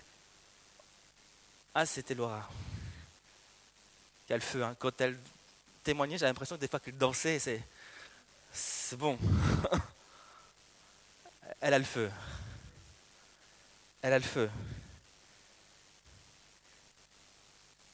Ah, 1.73 1.87
c'était 1.87 2.13
Laura. 2.13 2.47
Le 4.29 4.39
feu. 4.39 4.63
Hein. 4.63 4.75
Quand 4.77 5.01
elle 5.01 5.17
témoignait, 5.83 6.17
j'ai 6.17 6.25
l'impression 6.25 6.55
que 6.55 6.61
des 6.61 6.67
fois 6.67 6.79
qu'elle 6.79 6.97
dansait, 6.97 7.39
c'est. 7.39 7.63
C'est 8.53 8.95
bon. 8.95 9.17
elle 11.61 11.73
a 11.73 11.79
le 11.79 11.85
feu. 11.85 12.11
Elle 14.01 14.13
a 14.13 14.19
le 14.19 14.23
feu. 14.23 14.49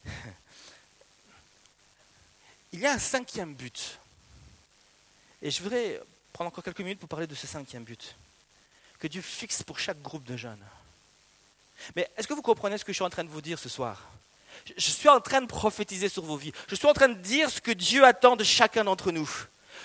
Il 2.73 2.79
y 2.79 2.85
a 2.85 2.93
un 2.93 2.99
cinquième 2.99 3.53
but. 3.53 3.99
Et 5.41 5.51
je 5.51 5.61
voudrais 5.61 6.01
prendre 6.31 6.47
encore 6.49 6.63
quelques 6.63 6.79
minutes 6.79 6.99
pour 6.99 7.09
parler 7.09 7.27
de 7.27 7.35
ce 7.35 7.47
cinquième 7.47 7.83
but 7.83 8.15
que 8.99 9.07
Dieu 9.07 9.21
fixe 9.21 9.63
pour 9.63 9.79
chaque 9.79 10.01
groupe 10.01 10.23
de 10.23 10.37
jeunes. 10.37 10.63
Mais 11.95 12.09
est-ce 12.15 12.25
que 12.25 12.33
vous 12.33 12.41
comprenez 12.41 12.77
ce 12.77 12.85
que 12.85 12.93
je 12.93 12.95
suis 12.95 13.03
en 13.03 13.09
train 13.09 13.25
de 13.25 13.29
vous 13.29 13.41
dire 13.41 13.59
ce 13.59 13.67
soir? 13.67 14.01
Je 14.77 14.91
suis 14.91 15.09
en 15.09 15.19
train 15.19 15.41
de 15.41 15.47
prophétiser 15.47 16.07
sur 16.07 16.23
vos 16.23 16.37
vies. 16.37 16.53
Je 16.69 16.75
suis 16.75 16.87
en 16.87 16.93
train 16.93 17.09
de 17.09 17.19
dire 17.19 17.49
ce 17.49 17.59
que 17.59 17.71
Dieu 17.71 18.05
attend 18.05 18.37
de 18.37 18.45
chacun 18.45 18.85
d'entre 18.85 19.11
nous. 19.11 19.29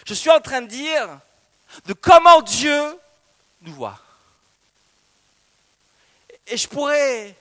Je 0.07 0.15
suis 0.15 0.31
en 0.31 0.41
train 0.41 0.63
de 0.63 0.69
dire 0.69 1.19
de 1.87 1.95
comment 1.95 2.43
Dieu 2.43 2.81
nous 3.63 3.75
voit. 3.75 4.01
Et 6.47 6.57
je 6.57 6.69
pourrais 6.69 7.35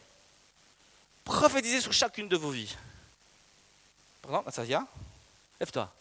prophétiser 1.24 1.82
sur 1.82 1.94
chacune 1.94 2.28
de 2.28 2.38
vos 2.38 2.52
vies. 2.52 2.76
Pardon, 4.22 4.44
Nastasia 4.46 4.86
Lève-toi. 5.60 5.92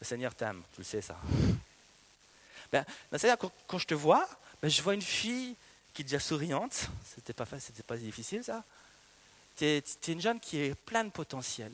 Le 0.00 0.06
Seigneur 0.06 0.34
t'aime, 0.34 0.62
tu 0.74 0.80
le 0.80 0.84
sais 0.84 1.00
ça. 1.00 1.16
Ben, 2.70 2.84
quand, 3.66 3.78
je 3.78 3.86
te 3.86 3.94
vois, 3.94 4.28
ben, 4.60 4.68
je 4.68 4.82
vois 4.82 4.94
une 4.94 5.02
fille 5.02 5.56
qui 5.94 6.02
est 6.02 6.04
déjà 6.04 6.20
souriante. 6.20 6.88
C'était 7.14 7.32
pas 7.32 7.46
facile, 7.46 7.68
c'était 7.68 7.86
pas 7.86 7.96
difficile 7.96 8.44
ça. 8.44 8.62
Tu 9.56 9.64
es, 9.64 9.82
une 10.08 10.20
jeune 10.20 10.40
qui 10.40 10.58
est 10.58 10.74
pleine 10.74 11.06
de 11.06 11.12
potentiel. 11.12 11.72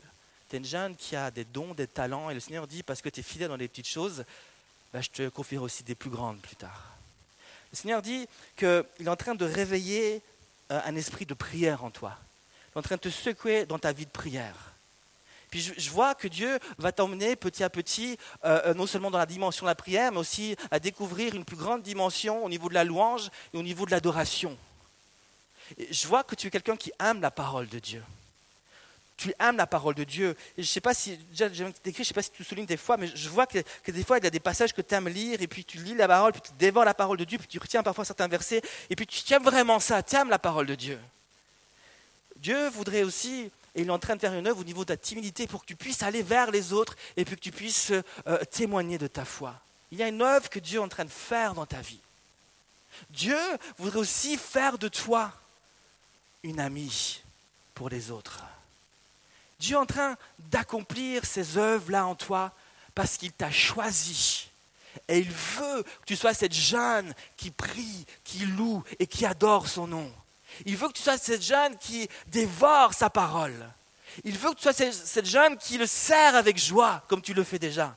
Tu 0.51 0.57
es 0.57 0.59
une 0.59 0.65
jeune 0.65 0.97
qui 0.97 1.15
a 1.15 1.31
des 1.31 1.45
dons, 1.45 1.73
des 1.73 1.87
talents. 1.87 2.29
Et 2.29 2.33
le 2.33 2.41
Seigneur 2.41 2.67
dit, 2.67 2.83
parce 2.83 3.01
que 3.01 3.07
tu 3.07 3.21
es 3.21 3.23
fidèle 3.23 3.47
dans 3.47 3.55
les 3.55 3.69
petites 3.69 3.87
choses, 3.87 4.25
ben, 4.91 5.01
je 5.01 5.09
te 5.09 5.29
confierai 5.29 5.63
aussi 5.63 5.81
des 5.83 5.95
plus 5.95 6.09
grandes 6.09 6.41
plus 6.41 6.57
tard. 6.57 6.91
Le 7.71 7.77
Seigneur 7.77 8.01
dit 8.01 8.27
qu'il 8.57 8.83
est 8.99 9.07
en 9.07 9.15
train 9.15 9.33
de 9.33 9.45
réveiller 9.45 10.21
euh, 10.71 10.81
un 10.83 10.95
esprit 10.97 11.25
de 11.25 11.33
prière 11.33 11.85
en 11.85 11.89
toi. 11.89 12.17
Il 12.67 12.75
est 12.75 12.79
en 12.79 12.81
train 12.81 12.97
de 12.97 13.01
te 13.01 13.09
secouer 13.09 13.65
dans 13.65 13.79
ta 13.79 13.93
vie 13.93 14.05
de 14.05 14.11
prière. 14.11 14.73
Puis 15.51 15.73
je, 15.77 15.89
vois 15.89 16.15
que 16.15 16.27
Dieu 16.27 16.59
va 16.77 16.91
t'emmener 16.91 17.37
petit 17.37 17.63
à 17.63 17.69
petit, 17.69 18.17
euh, 18.43 18.61
euh, 18.65 18.73
non 18.73 18.87
seulement 18.87 19.09
dans 19.09 19.17
la 19.17 19.25
dimension 19.25 19.65
de 19.65 19.69
la 19.69 19.75
prière, 19.75 20.11
mais 20.11 20.17
aussi 20.17 20.57
à 20.69 20.79
découvrir 20.79 21.33
une 21.33 21.45
plus 21.45 21.55
grande 21.55 21.81
dimension 21.81 22.43
au 22.43 22.49
niveau 22.49 22.67
de 22.67 22.73
la 22.73 22.83
louange 22.83 23.29
et 23.53 23.57
au 23.57 23.63
niveau 23.63 23.85
de 23.85 23.91
l'adoration. 23.91 24.57
Je 25.89 26.07
vois 26.07 26.25
que 26.25 26.35
tu 26.35 26.47
es 26.47 26.49
quelqu'un 26.49 26.75
qui 26.75 26.91
aime 26.99 27.21
la 27.21 27.31
parole 27.31 27.69
de 27.69 27.79
Dieu. 27.79 28.03
Tu 29.21 29.33
aimes 29.39 29.57
la 29.57 29.67
parole 29.67 29.93
de 29.93 30.03
Dieu. 30.03 30.35
je 30.57 30.61
ne 30.61 30.65
sais 30.65 30.81
pas 30.81 30.95
si, 30.95 31.15
déjà, 31.29 31.47
je 31.51 32.03
sais 32.03 32.13
pas 32.13 32.23
si 32.23 32.31
tu 32.31 32.43
soulignes 32.43 32.65
des 32.65 32.77
fois, 32.77 32.97
mais 32.97 33.07
je 33.13 33.29
vois 33.29 33.45
que, 33.45 33.59
que, 33.83 33.91
des 33.91 34.03
fois, 34.03 34.17
il 34.17 34.23
y 34.23 34.27
a 34.27 34.31
des 34.31 34.39
passages 34.39 34.73
que 34.73 34.81
tu 34.81 34.95
aimes 34.95 35.09
lire, 35.09 35.41
et 35.41 35.47
puis 35.47 35.63
tu 35.63 35.77
lis 35.77 35.93
la 35.93 36.07
parole, 36.07 36.31
puis 36.31 36.41
tu 36.41 36.51
dévores 36.57 36.85
la 36.85 36.95
parole 36.95 37.17
de 37.17 37.23
Dieu, 37.23 37.37
puis 37.37 37.47
tu 37.47 37.59
retiens 37.59 37.83
parfois 37.83 38.03
certains 38.03 38.27
versets, 38.27 38.63
et 38.89 38.95
puis 38.95 39.05
tu 39.05 39.33
aimes 39.33 39.43
vraiment 39.43 39.79
ça, 39.79 40.01
tu 40.01 40.15
aimes 40.15 40.29
la 40.29 40.39
parole 40.39 40.65
de 40.65 40.75
Dieu. 40.75 40.99
Dieu 42.37 42.69
voudrait 42.69 43.03
aussi 43.03 43.51
et 43.75 43.81
il 43.81 43.87
est 43.87 43.91
en 43.91 43.99
train 43.99 44.15
de 44.15 44.21
faire 44.21 44.33
une 44.33 44.47
œuvre 44.47 44.59
au 44.59 44.63
niveau 44.63 44.81
de 44.81 44.87
ta 44.87 44.97
timidité 44.97 45.47
pour 45.47 45.61
que 45.61 45.67
tu 45.67 45.75
puisses 45.75 46.03
aller 46.03 46.23
vers 46.23 46.51
les 46.51 46.73
autres 46.73 46.95
et 47.15 47.23
puis 47.23 47.35
que 47.35 47.41
tu 47.41 47.51
puisses 47.51 47.91
euh, 48.27 48.43
témoigner 48.45 48.97
de 48.97 49.07
ta 49.07 49.23
foi. 49.23 49.55
Il 49.91 49.97
y 49.97 50.03
a 50.03 50.07
une 50.07 50.21
œuvre 50.21 50.49
que 50.49 50.59
Dieu 50.59 50.79
est 50.79 50.83
en 50.83 50.89
train 50.89 51.05
de 51.05 51.09
faire 51.09 51.53
dans 51.53 51.65
ta 51.65 51.79
vie. 51.79 51.99
Dieu 53.09 53.37
voudrait 53.77 53.99
aussi 53.99 54.37
faire 54.37 54.77
de 54.77 54.87
toi 54.87 55.31
une 56.43 56.59
amie 56.59 57.21
pour 57.73 57.89
les 57.89 58.11
autres. 58.11 58.43
Dieu 59.61 59.75
est 59.75 59.79
en 59.79 59.85
train 59.85 60.17
d'accomplir 60.39 61.23
ces 61.23 61.59
œuvres-là 61.59 62.07
en 62.07 62.15
toi 62.15 62.51
parce 62.95 63.15
qu'il 63.15 63.31
t'a 63.31 63.51
choisi. 63.51 64.49
Et 65.07 65.19
il 65.19 65.31
veut 65.31 65.83
que 65.83 66.05
tu 66.07 66.15
sois 66.15 66.33
cette 66.33 66.53
jeune 66.53 67.13
qui 67.37 67.51
prie, 67.51 68.05
qui 68.23 68.39
loue 68.39 68.83
et 68.97 69.05
qui 69.05 69.23
adore 69.23 69.67
son 69.67 69.85
nom. 69.85 70.11
Il 70.65 70.75
veut 70.75 70.87
que 70.87 70.93
tu 70.93 71.03
sois 71.03 71.19
cette 71.19 71.43
jeune 71.43 71.77
qui 71.77 72.09
dévore 72.27 72.95
sa 72.95 73.11
parole. 73.11 73.69
Il 74.23 74.35
veut 74.35 74.49
que 74.49 74.55
tu 74.55 74.63
sois 74.63 74.73
cette 74.73 75.27
jeune 75.27 75.55
qui 75.57 75.77
le 75.77 75.85
sert 75.85 76.35
avec 76.35 76.57
joie, 76.57 77.03
comme 77.07 77.21
tu 77.21 77.35
le 77.35 77.43
fais 77.43 77.59
déjà. 77.59 77.95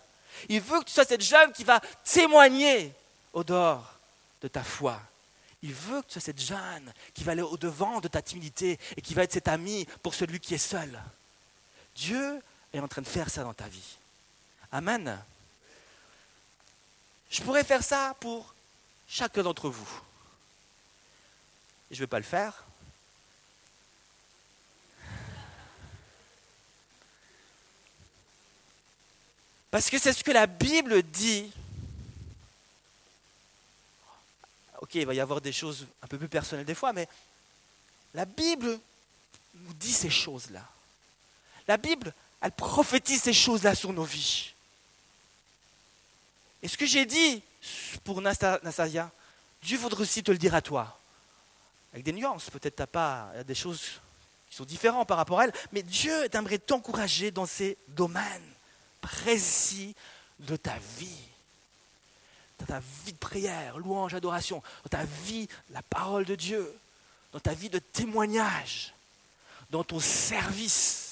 Il 0.51 0.61
veut 0.61 0.81
que 0.81 0.85
tu 0.85 0.93
sois 0.93 1.07
cette 1.07 1.25
jeune 1.25 1.51
qui 1.53 1.65
va 1.65 1.81
témoigner 2.05 2.93
au 3.33 3.43
dehors 3.43 3.99
de 4.43 4.49
ta 4.49 4.63
foi. 4.63 5.01
Il 5.63 5.73
veut 5.73 6.03
que 6.03 6.09
tu 6.09 6.13
sois 6.13 6.23
cette 6.23 6.43
jeune 6.43 6.93
qui 7.15 7.25
va 7.25 7.33
aller 7.33 7.43
au-devant 7.43 8.01
de 8.01 8.09
ta 8.09 8.21
timidité 8.21 8.79
et 8.99 9.01
qui 9.01 9.15
va 9.15 9.23
être 9.23 9.33
cet 9.33 9.49
ami 9.49 9.87
pour 10.03 10.15
celui 10.15 10.39
qui 10.39 10.55
est 10.55 10.59
seul. 10.59 11.01
Dieu 11.97 12.43
est 12.73 12.81
en 12.81 12.89
train 12.89 13.03
de 13.03 13.07
faire 13.07 13.31
ça 13.31 13.43
dans 13.43 13.55
ta 13.55 13.69
vie. 13.69 13.97
Amen. 14.73 15.23
Je 17.31 17.43
pourrais 17.43 17.65
faire 17.65 17.83
ça 17.83 18.15
pour 18.21 18.55
chacun 19.09 19.43
d'entre 19.43 19.69
vous 19.69 20.01
je 21.95 22.01
ne 22.01 22.03
vais 22.05 22.09
pas 22.09 22.19
le 22.19 22.25
faire. 22.25 22.65
Parce 29.71 29.91
que 29.91 29.99
c'est 29.99 30.13
ce 30.13 30.23
que 30.23 30.31
la 30.31 30.47
Bible 30.47 31.03
dit. 31.03 31.51
Ok, 34.81 34.95
il 34.97 35.07
va 35.07 35.15
y 35.15 35.21
avoir 35.21 35.41
des 35.41 35.53
choses 35.53 35.87
un 36.03 36.07
peu 36.07 36.19
plus 36.19 36.29
personnelles 36.29 36.67
des 36.67 36.75
fois, 36.75 36.93
mais 36.93 37.09
la 38.13 38.25
Bible 38.25 38.79
nous 39.55 39.75
dit 39.75 39.93
ces 39.93 40.11
choses-là. 40.11 40.69
La 41.69 41.77
Bible, 41.77 42.13
elle 42.41 42.53
prophétise 42.53 43.23
ces 43.23 43.33
choses-là 43.33 43.75
sur 43.75 43.93
nos 43.93 44.05
vies. 44.05 44.53
Et 46.63 46.69
ce 46.69 46.77
que 46.77 46.87
j'ai 46.87 47.07
dit 47.07 47.43
pour 48.05 48.21
Nastasia, 48.21 49.11
Dieu 49.63 49.79
voudrait 49.79 50.03
aussi 50.03 50.23
te 50.23 50.31
le 50.31 50.39
dire 50.39 50.55
à 50.55 50.63
toi 50.63 50.99
avec 51.93 52.05
des 52.05 52.13
nuances. 52.13 52.51
Peut-être 52.51 52.77
tu 52.77 52.87
pas 52.87 53.31
des 53.47 53.55
choses 53.55 54.01
qui 54.51 54.57
sont 54.57 54.65
différentes 54.65 55.09
par 55.09 55.17
rapport 55.17 55.41
à 55.41 55.45
elle, 55.45 55.53
mais 55.73 55.83
Dieu 55.83 56.29
aimerait 56.35 56.59
t'encourager 56.59 57.31
dans 57.31 57.47
ces 57.47 57.79
domaines 57.89 58.53
précis 59.01 59.95
de 60.41 60.57
ta 60.57 60.77
vie. 60.99 61.29
Dans 62.59 62.67
ta 62.67 62.81
vie 63.05 63.13
de 63.13 63.19
prière, 63.19 63.79
louange, 63.79 64.15
adoration, 64.15 64.63
dans 64.85 64.99
ta 64.99 65.05
vie, 65.05 65.49
la 65.71 65.83
parole 65.83 66.25
de 66.25 66.35
Dieu, 66.35 66.79
dans 67.33 67.41
ta 67.41 67.53
vie 67.53 67.69
de 67.69 67.79
témoignage, 67.79 68.95
dans 69.71 69.85
ton 69.85 70.01
service 70.01 71.04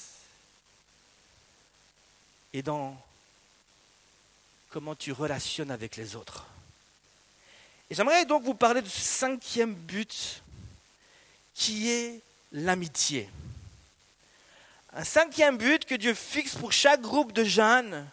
et 2.52 2.62
dans 2.62 2.96
comment 4.70 4.94
tu 4.94 5.12
relationnes 5.12 5.70
avec 5.70 5.96
les 5.96 6.16
autres. 6.16 6.46
Et 7.90 7.94
j'aimerais 7.94 8.24
donc 8.24 8.42
vous 8.42 8.54
parler 8.54 8.80
de 8.80 8.88
ce 8.88 9.00
cinquième 9.00 9.74
but 9.74 10.42
qui 11.54 11.90
est 11.90 12.20
l'amitié. 12.52 13.28
Un 14.94 15.04
cinquième 15.04 15.56
but 15.56 15.84
que 15.84 15.94
Dieu 15.94 16.14
fixe 16.14 16.54
pour 16.54 16.72
chaque 16.72 17.00
groupe 17.00 17.32
de 17.32 17.44
jeunes, 17.44 18.06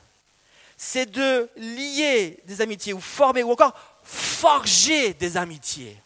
c'est 0.77 1.05
de 1.05 1.49
lier 1.57 2.39
des 2.45 2.61
amitiés 2.61 2.93
ou 2.93 3.01
former 3.01 3.43
ou 3.43 3.51
encore 3.51 3.73
forger 4.03 5.13
des 5.13 5.37
amitiés. 5.37 5.97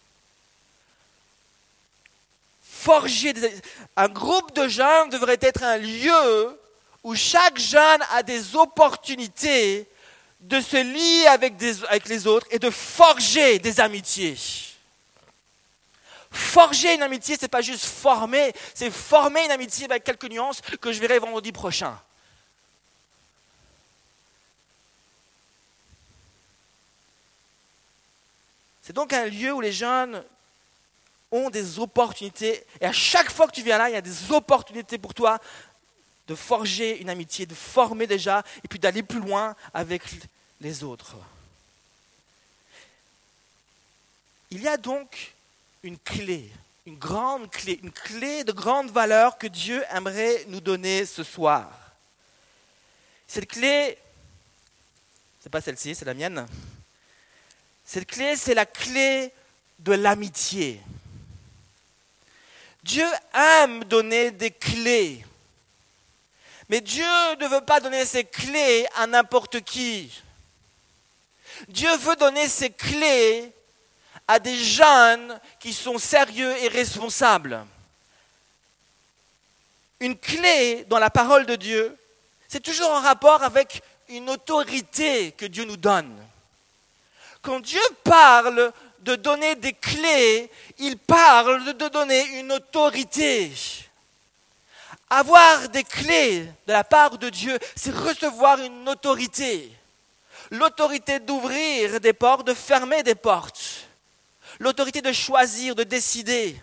Forger 2.62 3.34
des 3.34 3.54
Un 3.96 4.10
groupe 4.10 4.54
de 4.56 4.68
jeunes 4.68 5.10
devrait 5.10 5.38
être 5.42 5.64
un 5.64 5.78
lieu 5.78 6.60
où 7.04 7.16
chaque 7.16 7.58
jeune 7.58 8.02
a 8.12 8.24
des 8.24 8.56
opportunités 8.56 9.88
de 10.40 10.60
se 10.60 10.78
lier 10.78 11.28
avec, 11.28 11.60
les 12.08 12.28
autres 12.28 12.48
et 12.52 12.60
de 12.60 12.70
forger 12.70 13.60
des 13.60 13.80
amitiés. 13.80 14.38
Forger 16.32 16.96
une 16.96 17.04
amitié, 17.04 17.36
ce 17.36 17.44
n'est 17.44 17.48
pas 17.48 17.62
juste 17.62 17.86
former, 17.86 18.54
c'est 18.74 18.90
former 18.90 19.46
une 19.46 19.52
amitié 19.52 19.86
avec 19.86 20.04
quelques 20.04 20.26
nuances 20.26 20.62
que 20.82 20.92
je 20.92 21.00
verrai 21.00 21.20
vendredi 21.20 21.52
prochain. 21.52 21.98
C'est 28.82 28.94
donc 28.94 29.14
un 29.14 29.26
lieu 29.26 29.54
où 29.54 29.62
les 29.62 29.72
jeunes 29.72 30.24
ont 31.32 31.50
des 31.50 31.80
opportunités. 31.80 32.66
Et 32.82 32.86
à 32.86 32.92
chaque 32.92 33.32
fois 33.32 33.48
que 33.48 33.54
tu 33.54 33.64
viens 33.64 33.78
là, 33.78 33.90
il 33.90 33.94
y 33.94 33.98
a 33.98 34.02
des 34.02 34.32
opportunités 34.32 34.98
pour 34.98 35.14
toi 35.14 35.40
de 36.28 36.36
forger 36.36 37.02
une 37.02 37.10
amitié, 37.10 37.46
de 37.46 37.56
former 37.56 38.08
déjà, 38.08 38.44
et 38.64 38.68
puis 38.68 38.80
d'aller 38.80 39.04
plus 39.04 39.20
loin 39.20 39.56
avec 39.74 40.04
les 40.62 40.84
autres. 40.84 41.16
Il 44.52 44.62
y 44.62 44.68
a 44.68 44.78
donc 44.78 45.34
une 45.82 45.98
clé, 45.98 46.50
une 46.86 46.98
grande 46.98 47.50
clé, 47.50 47.80
une 47.82 47.92
clé 47.92 48.44
de 48.44 48.52
grande 48.52 48.92
valeur 48.92 49.38
que 49.38 49.48
Dieu 49.48 49.84
aimerait 49.90 50.46
nous 50.48 50.62
donner 50.62 51.06
ce 51.06 51.24
soir. 51.24 51.72
Cette 53.28 53.48
clé, 53.48 53.98
c'est 55.42 55.50
pas 55.50 55.60
celle-ci, 55.60 55.96
c'est 55.96 56.06
la 56.06 56.14
mienne. 56.14 56.46
Cette 57.84 58.06
clé, 58.06 58.36
c'est 58.38 58.54
la 58.54 58.66
clé 58.66 59.32
de 59.80 59.94
l'amitié. 59.94 60.80
Dieu 62.84 63.08
aime 63.34 63.84
donner 63.86 64.32
des 64.32 64.52
clés. 64.52 65.26
Mais 66.74 66.82
Dieu 66.82 67.06
ne 67.40 67.46
veut 67.46 67.62
pas 67.62 67.80
donner 67.80 68.04
ses 68.04 68.24
clés 68.24 68.88
à 68.96 69.06
n'importe 69.06 69.62
qui. 69.62 70.10
Dieu 71.68 71.96
veut 71.98 72.16
donner 72.16 72.48
ses 72.48 72.72
clés 72.72 73.52
à 74.28 74.40
des 74.40 74.58
jeunes 74.58 75.40
qui 75.60 75.72
sont 75.72 76.00
sérieux 76.00 76.52
et 76.64 76.70
responsables. 76.70 77.64
Une 80.00 80.18
clé 80.18 80.84
dans 80.86 80.98
la 80.98 81.12
parole 81.12 81.46
de 81.46 81.56
Dieu, 81.56 81.96
c'est 82.48 82.64
toujours 82.64 82.90
en 82.90 83.02
rapport 83.02 83.44
avec 83.44 83.84
une 84.10 84.32
autorité 84.32 85.32
que 85.34 85.46
Dieu 85.46 85.66
nous 85.66 85.78
donne. 85.78 86.18
Quand 87.44 87.60
Dieu 87.60 87.84
parle 88.04 88.74
de 89.02 89.16
donner 89.16 89.54
des 89.54 89.74
clés, 89.74 90.50
il 90.80 90.98
parle 90.98 91.76
de 91.76 91.88
donner 91.88 92.40
une 92.40 92.52
autorité. 92.52 93.52
Avoir 95.10 95.70
des 95.70 95.84
clés 95.84 96.46
de 96.68 96.74
la 96.74 96.84
part 96.84 97.18
de 97.18 97.30
Dieu, 97.30 97.58
c'est 97.76 97.96
recevoir 97.96 98.60
une 98.60 98.90
autorité. 98.90 99.72
L'autorité 100.52 101.20
d'ouvrir 101.20 102.00
des 102.00 102.14
portes, 102.14 102.48
de 102.48 102.54
fermer 102.54 103.04
des 103.04 103.16
portes 103.16 103.84
l'autorité 104.60 105.02
de 105.02 105.12
choisir, 105.12 105.76
de 105.76 105.84
décider, 105.84 106.56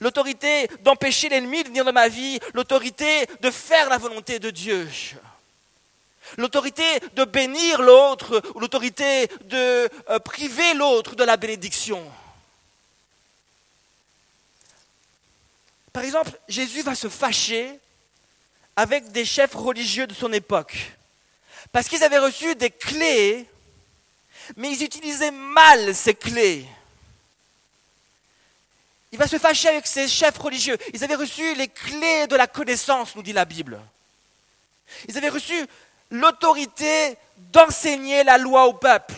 l'autorité 0.00 0.68
d'empêcher 0.82 1.28
l'ennemi 1.28 1.62
de 1.62 1.68
venir 1.68 1.84
dans 1.84 1.92
ma 1.92 2.08
vie, 2.08 2.38
l'autorité 2.54 3.26
de 3.40 3.50
faire 3.50 3.88
la 3.88 3.98
volonté 3.98 4.38
de 4.38 4.50
Dieu, 4.50 4.88
l'autorité 6.36 6.84
de 7.14 7.24
bénir 7.24 7.82
l'autre 7.82 8.42
ou 8.54 8.60
l'autorité 8.60 9.28
de 9.44 9.88
euh, 10.10 10.18
priver 10.18 10.74
l'autre 10.74 11.14
de 11.14 11.24
la 11.24 11.36
bénédiction. 11.36 12.02
Par 15.94 16.02
exemple, 16.02 16.32
Jésus 16.48 16.82
va 16.82 16.96
se 16.96 17.08
fâcher 17.08 17.78
avec 18.74 19.12
des 19.12 19.24
chefs 19.24 19.54
religieux 19.54 20.08
de 20.08 20.12
son 20.12 20.32
époque 20.32 20.76
parce 21.70 21.88
qu'ils 21.88 22.02
avaient 22.02 22.18
reçu 22.18 22.56
des 22.56 22.70
clés, 22.70 23.46
mais 24.56 24.72
ils 24.72 24.82
utilisaient 24.82 25.30
mal 25.30 25.94
ces 25.94 26.14
clés. 26.14 26.66
Il 29.12 29.18
va 29.20 29.28
se 29.28 29.38
fâcher 29.38 29.68
avec 29.68 29.86
ses 29.86 30.08
chefs 30.08 30.36
religieux. 30.36 30.76
Ils 30.92 31.04
avaient 31.04 31.14
reçu 31.14 31.54
les 31.54 31.68
clés 31.68 32.26
de 32.26 32.34
la 32.34 32.48
connaissance, 32.48 33.14
nous 33.14 33.22
dit 33.22 33.32
la 33.32 33.44
Bible. 33.44 33.80
Ils 35.06 35.16
avaient 35.16 35.28
reçu 35.28 35.54
l'autorité 36.10 37.16
d'enseigner 37.36 38.24
la 38.24 38.36
loi 38.36 38.66
au 38.66 38.72
peuple 38.72 39.14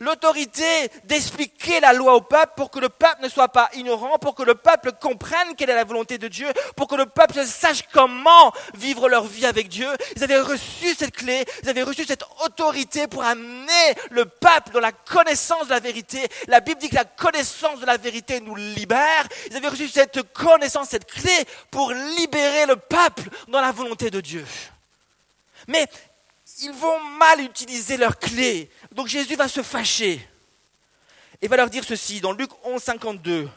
l'autorité 0.00 0.64
d'expliquer 1.04 1.80
la 1.80 1.92
loi 1.92 2.14
au 2.14 2.20
peuple 2.20 2.52
pour 2.56 2.70
que 2.70 2.78
le 2.78 2.88
peuple 2.88 3.22
ne 3.22 3.28
soit 3.28 3.48
pas 3.48 3.68
ignorant, 3.74 4.18
pour 4.18 4.34
que 4.34 4.42
le 4.42 4.54
peuple 4.54 4.92
comprenne 5.00 5.54
quelle 5.56 5.70
est 5.70 5.74
la 5.74 5.84
volonté 5.84 6.18
de 6.18 6.28
Dieu, 6.28 6.48
pour 6.76 6.88
que 6.88 6.94
le 6.94 7.06
peuple 7.06 7.44
sache 7.46 7.82
comment 7.92 8.52
vivre 8.74 9.08
leur 9.08 9.24
vie 9.24 9.46
avec 9.46 9.68
Dieu. 9.68 9.88
Ils 10.16 10.24
avaient 10.24 10.40
reçu 10.40 10.94
cette 10.94 11.14
clé, 11.14 11.44
ils 11.62 11.68
avaient 11.68 11.82
reçu 11.82 12.04
cette 12.04 12.24
autorité 12.44 13.06
pour 13.06 13.24
amener 13.24 13.94
le 14.10 14.24
peuple 14.24 14.72
dans 14.72 14.80
la 14.80 14.92
connaissance 14.92 15.66
de 15.66 15.70
la 15.70 15.80
vérité. 15.80 16.26
La 16.48 16.60
Bible 16.60 16.80
dit 16.80 16.88
que 16.88 16.96
la 16.96 17.04
connaissance 17.04 17.80
de 17.80 17.86
la 17.86 17.96
vérité 17.96 18.40
nous 18.40 18.56
libère. 18.56 19.28
Ils 19.50 19.56
avaient 19.56 19.68
reçu 19.68 19.88
cette 19.88 20.22
connaissance, 20.32 20.88
cette 20.90 21.10
clé 21.10 21.32
pour 21.70 21.92
libérer 21.92 22.66
le 22.66 22.76
peuple 22.76 23.28
dans 23.48 23.60
la 23.60 23.72
volonté 23.72 24.10
de 24.10 24.20
Dieu. 24.20 24.44
Mais 25.68 25.86
ils 26.64 26.72
vont 26.72 27.00
mal 27.18 27.40
utiliser 27.40 27.96
leur 27.96 28.18
clé. 28.18 28.70
Donc 28.92 29.08
Jésus 29.08 29.36
va 29.36 29.48
se 29.48 29.62
fâcher 29.62 30.26
et 31.40 31.48
va 31.48 31.56
leur 31.56 31.70
dire 31.70 31.84
ceci 31.84 32.20
dans 32.20 32.32
Luc 32.32 32.50
11, 32.64 32.82
52. 32.82 33.48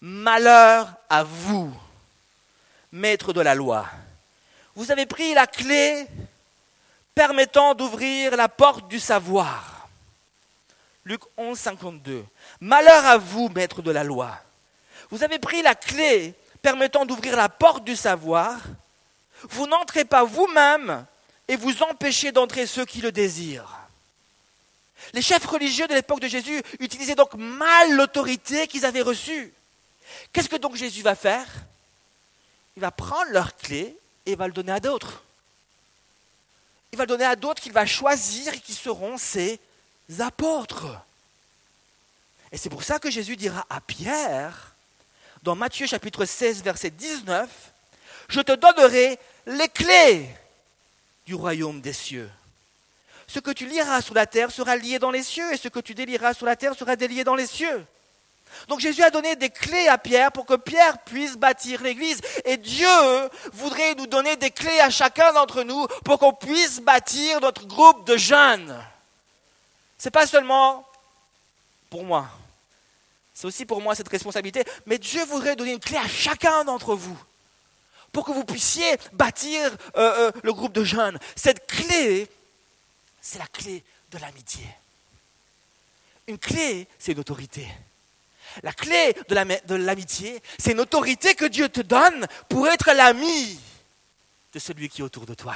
Malheur 0.00 0.94
à 1.08 1.24
vous, 1.24 1.72
maître 2.92 3.32
de 3.32 3.40
la 3.40 3.54
loi. 3.54 3.86
Vous 4.74 4.90
avez 4.90 5.06
pris 5.06 5.34
la 5.34 5.46
clé 5.46 6.06
permettant 7.14 7.74
d'ouvrir 7.74 8.36
la 8.36 8.48
porte 8.48 8.88
du 8.88 9.00
savoir. 9.00 9.88
Luc 11.04 11.22
11, 11.36 11.58
52. 11.58 12.24
Malheur 12.60 13.04
à 13.06 13.16
vous, 13.16 13.48
maître 13.48 13.80
de 13.80 13.90
la 13.90 14.04
loi. 14.04 14.38
Vous 15.10 15.22
avez 15.22 15.38
pris 15.38 15.62
la 15.62 15.74
clé 15.74 16.34
permettant 16.62 17.06
d'ouvrir 17.06 17.36
la 17.36 17.48
porte 17.48 17.84
du 17.84 17.96
savoir. 17.96 18.58
Vous 19.48 19.66
n'entrez 19.66 20.04
pas 20.04 20.24
vous-même 20.24 21.06
et 21.48 21.56
vous 21.56 21.82
empêchez 21.82 22.32
d'entrer 22.32 22.66
ceux 22.66 22.84
qui 22.84 23.00
le 23.00 23.12
désirent. 23.12 23.76
Les 25.12 25.22
chefs 25.22 25.46
religieux 25.46 25.86
de 25.86 25.94
l'époque 25.94 26.20
de 26.20 26.28
Jésus 26.28 26.62
utilisaient 26.80 27.14
donc 27.14 27.34
mal 27.34 27.94
l'autorité 27.94 28.66
qu'ils 28.66 28.84
avaient 28.84 29.02
reçue. 29.02 29.52
Qu'est-ce 30.32 30.48
que 30.48 30.56
donc 30.56 30.74
Jésus 30.74 31.02
va 31.02 31.14
faire? 31.14 31.46
Il 32.76 32.80
va 32.80 32.90
prendre 32.90 33.30
leur 33.30 33.56
clé 33.56 33.96
et 34.24 34.34
va 34.34 34.46
le 34.46 34.52
donner 34.52 34.72
à 34.72 34.80
d'autres. 34.80 35.22
Il 36.92 36.98
va 36.98 37.04
le 37.04 37.08
donner 37.08 37.24
à 37.24 37.36
d'autres 37.36 37.62
qu'il 37.62 37.72
va 37.72 37.86
choisir 37.86 38.54
et 38.54 38.60
qui 38.60 38.74
seront 38.74 39.18
ses 39.18 39.60
apôtres. 40.18 40.86
Et 42.52 42.58
c'est 42.58 42.70
pour 42.70 42.82
ça 42.82 42.98
que 42.98 43.10
Jésus 43.10 43.36
dira 43.36 43.66
à 43.70 43.80
Pierre, 43.80 44.74
dans 45.42 45.54
Matthieu 45.54 45.86
chapitre 45.86 46.24
16, 46.24 46.62
verset 46.62 46.90
19, 46.90 47.48
Je 48.28 48.40
te 48.40 48.52
donnerai 48.52 49.18
les 49.46 49.68
clés 49.68 50.28
du 51.26 51.34
royaume 51.34 51.80
des 51.80 51.92
cieux. 51.92 52.30
Ce 53.26 53.40
que 53.40 53.50
tu 53.50 53.66
liras 53.66 54.00
sur 54.00 54.14
la 54.14 54.26
terre 54.26 54.50
sera 54.52 54.76
lié 54.76 54.98
dans 54.98 55.10
les 55.10 55.24
cieux, 55.24 55.52
et 55.52 55.56
ce 55.56 55.68
que 55.68 55.80
tu 55.80 55.94
délieras 55.94 56.34
sur 56.34 56.46
la 56.46 56.56
terre 56.56 56.74
sera 56.74 56.94
délié 56.94 57.24
dans 57.24 57.34
les 57.34 57.46
cieux. 57.46 57.84
Donc 58.68 58.78
Jésus 58.78 59.02
a 59.02 59.10
donné 59.10 59.34
des 59.34 59.50
clés 59.50 59.88
à 59.88 59.98
Pierre 59.98 60.30
pour 60.30 60.46
que 60.46 60.54
Pierre 60.54 60.98
puisse 60.98 61.36
bâtir 61.36 61.82
l'Église. 61.82 62.20
Et 62.44 62.56
Dieu 62.56 62.88
voudrait 63.52 63.94
nous 63.96 64.06
donner 64.06 64.36
des 64.36 64.52
clés 64.52 64.80
à 64.80 64.88
chacun 64.88 65.32
d'entre 65.32 65.64
nous 65.64 65.86
pour 66.04 66.20
qu'on 66.20 66.32
puisse 66.32 66.80
bâtir 66.80 67.40
notre 67.40 67.66
groupe 67.66 68.06
de 68.06 68.16
jeunes. 68.16 68.80
Ce 69.98 70.06
n'est 70.06 70.12
pas 70.12 70.26
seulement 70.26 70.86
pour 71.90 72.04
moi. 72.04 72.28
C'est 73.34 73.46
aussi 73.46 73.66
pour 73.66 73.82
moi 73.82 73.94
cette 73.94 74.08
responsabilité. 74.08 74.64
Mais 74.86 74.98
Dieu 74.98 75.24
voudrait 75.24 75.56
donner 75.56 75.72
une 75.72 75.80
clé 75.80 75.96
à 75.96 76.08
chacun 76.08 76.64
d'entre 76.64 76.94
vous 76.94 77.18
pour 78.16 78.24
que 78.24 78.32
vous 78.32 78.46
puissiez 78.46 78.96
bâtir 79.12 79.70
euh, 79.94 80.28
euh, 80.28 80.32
le 80.42 80.54
groupe 80.54 80.72
de 80.72 80.82
jeunes. 80.82 81.18
Cette 81.34 81.66
clé, 81.66 82.26
c'est 83.20 83.38
la 83.38 83.46
clé 83.46 83.84
de 84.10 84.16
l'amitié. 84.16 84.64
Une 86.26 86.38
clé, 86.38 86.88
c'est 86.98 87.12
une 87.12 87.18
autorité. 87.18 87.68
La 88.62 88.72
clé 88.72 89.14
de 89.28 89.74
l'amitié, 89.74 90.42
c'est 90.58 90.72
une 90.72 90.80
autorité 90.80 91.34
que 91.34 91.44
Dieu 91.44 91.68
te 91.68 91.82
donne 91.82 92.26
pour 92.48 92.66
être 92.68 92.90
l'ami 92.94 93.60
de 94.54 94.58
celui 94.58 94.88
qui 94.88 95.02
est 95.02 95.04
autour 95.04 95.26
de 95.26 95.34
toi. 95.34 95.54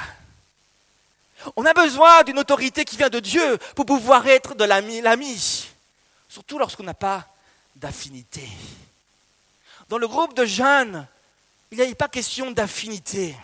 On 1.55 1.65
a 1.65 1.73
besoin 1.73 2.21
d'une 2.21 2.37
autorité 2.37 2.85
qui 2.85 2.95
vient 2.95 3.09
de 3.09 3.19
Dieu 3.19 3.57
pour 3.75 3.87
pouvoir 3.87 4.27
être 4.27 4.53
de 4.53 4.65
l'ami, 4.65 5.01
l'ami. 5.01 5.67
Surtout 6.29 6.59
lorsqu'on 6.59 6.83
n'a 6.83 6.93
pas 6.93 7.27
d'affinité. 7.75 8.47
Dans 9.89 9.97
le 9.97 10.07
groupe 10.07 10.35
de 10.35 10.45
jeunes, 10.45 11.07
il 11.71 11.77
n'y 11.77 11.91
a 11.91 11.95
pas 11.95 12.09
question 12.09 12.51
d'affinité. 12.51 13.35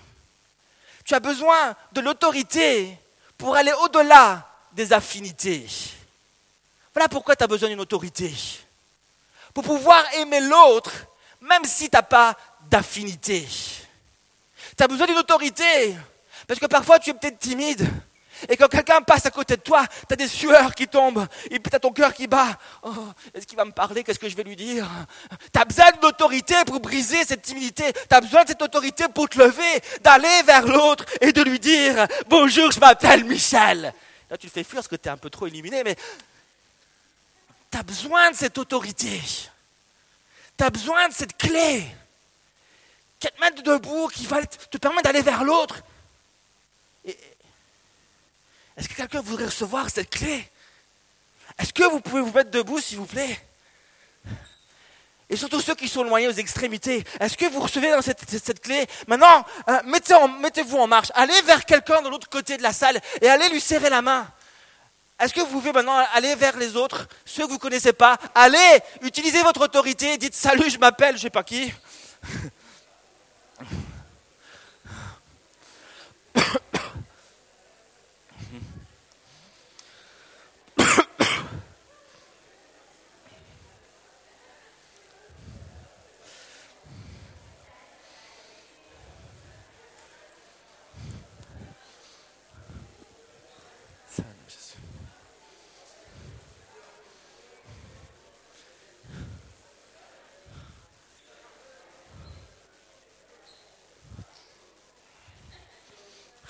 Tu 1.05 1.15
as 1.15 1.19
besoin 1.19 1.75
de 1.93 2.01
l'autorité 2.01 2.97
pour 3.37 3.55
aller 3.55 3.71
au-delà 3.83 4.45
des 4.73 4.91
affinités. 4.91 5.65
Voilà 6.93 7.07
pourquoi 7.07 7.35
tu 7.35 7.43
as 7.43 7.47
besoin 7.47 7.69
d'une 7.69 7.79
autorité. 7.79 8.33
Pour 9.53 9.63
pouvoir 9.63 10.03
aimer 10.15 10.41
l'autre, 10.41 10.91
même 11.39 11.63
si 11.63 11.89
tu 11.89 11.95
n'as 11.95 12.01
pas 12.01 12.35
d'affinité. 12.69 13.47
Tu 14.77 14.83
as 14.83 14.87
besoin 14.87 15.07
d'une 15.07 15.17
autorité 15.17 15.95
parce 16.45 16.59
que 16.59 16.65
parfois 16.65 16.99
tu 16.99 17.11
es 17.11 17.13
peut-être 17.13 17.39
timide. 17.39 17.87
Et 18.49 18.57
quand 18.57 18.67
quelqu'un 18.67 19.01
passe 19.01 19.25
à 19.25 19.31
côté 19.31 19.55
de 19.55 19.61
toi, 19.61 19.85
tu 20.07 20.13
as 20.13 20.15
des 20.15 20.27
sueurs 20.27 20.75
qui 20.75 20.87
tombent, 20.87 21.27
et 21.49 21.59
tu 21.59 21.75
as 21.75 21.79
ton 21.79 21.91
cœur 21.91 22.13
qui 22.13 22.27
bat. 22.27 22.57
Oh, 22.83 22.93
est-ce 23.33 23.47
qu'il 23.47 23.57
va 23.57 23.65
me 23.65 23.71
parler? 23.71 24.03
Qu'est-ce 24.03 24.19
que 24.19 24.29
je 24.29 24.35
vais 24.35 24.43
lui 24.43 24.55
dire? 24.55 24.87
Tu 25.53 25.59
as 25.59 25.65
besoin 25.65 25.91
d'autorité 26.01 26.55
pour 26.65 26.79
briser 26.79 27.23
cette 27.25 27.41
timidité. 27.41 27.91
Tu 27.93 28.15
as 28.15 28.21
besoin 28.21 28.43
de 28.43 28.49
cette 28.49 28.61
autorité 28.61 29.05
pour 29.13 29.29
te 29.29 29.39
lever, 29.39 29.81
d'aller 30.01 30.43
vers 30.45 30.67
l'autre 30.67 31.05
et 31.21 31.31
de 31.31 31.41
lui 31.41 31.59
dire 31.59 32.07
Bonjour, 32.27 32.71
je 32.71 32.79
m'appelle 32.79 33.25
Michel. 33.25 33.93
Là, 34.29 34.37
tu 34.37 34.47
le 34.47 34.51
fais 34.51 34.63
fuir 34.63 34.77
parce 34.77 34.87
que 34.87 34.95
tu 34.95 35.07
es 35.07 35.11
un 35.11 35.17
peu 35.17 35.29
trop 35.29 35.47
éliminé, 35.47 35.83
mais 35.83 35.95
tu 37.71 37.77
as 37.77 37.83
besoin 37.83 38.31
de 38.31 38.35
cette 38.35 38.57
autorité. 38.57 39.21
Tu 40.57 40.63
as 40.63 40.69
besoin 40.69 41.07
de 41.07 41.13
cette 41.13 41.37
clé 41.37 41.85
qui 43.19 43.27
te 43.27 43.41
met 43.41 43.51
debout, 43.61 44.07
qui 44.09 44.25
va 44.25 44.45
te 44.45 44.77
permettre 44.77 45.03
d'aller 45.03 45.21
vers 45.21 45.43
l'autre 45.43 45.81
est-ce 48.77 48.87
que 48.87 48.93
quelqu'un 48.93 49.21
voudrait 49.21 49.45
recevoir 49.45 49.89
cette 49.89 50.09
clé? 50.11 50.47
Est-ce 51.57 51.73
que 51.73 51.83
vous 51.83 51.99
pouvez 51.99 52.21
vous 52.21 52.31
mettre 52.31 52.51
debout, 52.51 52.79
s'il 52.79 52.99
vous 52.99 53.05
plaît? 53.05 53.39
Et 55.29 55.35
surtout 55.35 55.59
ceux 55.59 55.75
qui 55.75 55.89
sont 55.89 56.03
loin 56.03 56.25
aux 56.27 56.31
extrémités, 56.31 57.03
est-ce 57.19 57.35
que 57.35 57.45
vous 57.45 57.59
recevez 57.59 57.91
dans 57.91 58.01
cette, 58.01 58.61
clé? 58.61 58.87
Maintenant, 59.07 59.45
euh, 59.67 59.81
mettez-vous 60.39 60.77
en 60.77 60.87
marche. 60.87 61.11
Allez 61.15 61.41
vers 61.41 61.65
quelqu'un 61.65 62.01
de 62.01 62.07
l'autre 62.07 62.29
côté 62.29 62.55
de 62.55 62.63
la 62.63 62.71
salle 62.71 63.01
et 63.21 63.27
allez 63.27 63.49
lui 63.49 63.59
serrer 63.59 63.89
la 63.89 64.01
main. 64.01 64.31
Est-ce 65.19 65.33
que 65.33 65.41
vous 65.41 65.47
pouvez 65.47 65.73
maintenant 65.73 65.97
aller 66.13 66.35
vers 66.35 66.55
les 66.57 66.75
autres, 66.75 67.07
ceux 67.25 67.43
que 67.43 67.49
vous 67.49 67.55
ne 67.55 67.59
connaissez 67.59 67.91
pas? 67.91 68.17
Allez, 68.35 68.79
utilisez 69.01 69.41
votre 69.41 69.61
autorité, 69.61 70.17
dites 70.17 70.35
salut, 70.35 70.69
je 70.69 70.77
m'appelle, 70.77 71.15
je 71.15 71.21
ne 71.21 71.23
sais 71.23 71.29
pas 71.31 71.43
qui. 71.43 71.73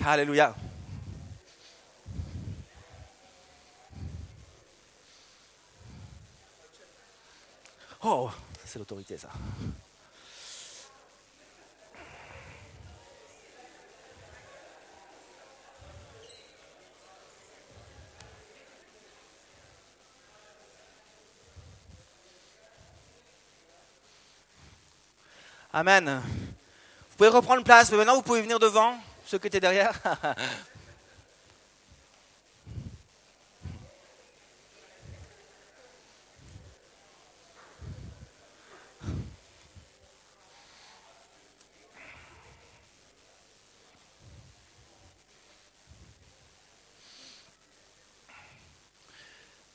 Alléluia. 0.10 0.56
Oh, 8.02 8.30
c'est 8.64 8.80
l'autorité 8.80 9.18
ça. 9.18 9.28
Amen. 25.74 26.22
Vous 27.10 27.18
pouvez 27.18 27.28
reprendre 27.28 27.62
place, 27.66 27.92
mais 27.92 27.98
maintenant 27.98 28.16
vous 28.16 28.22
pouvez 28.22 28.42
venir 28.42 28.58
devant 28.58 28.98
ceux 29.28 29.40
qui 29.40 29.48
étaient 29.48 29.60
derrière 29.60 30.00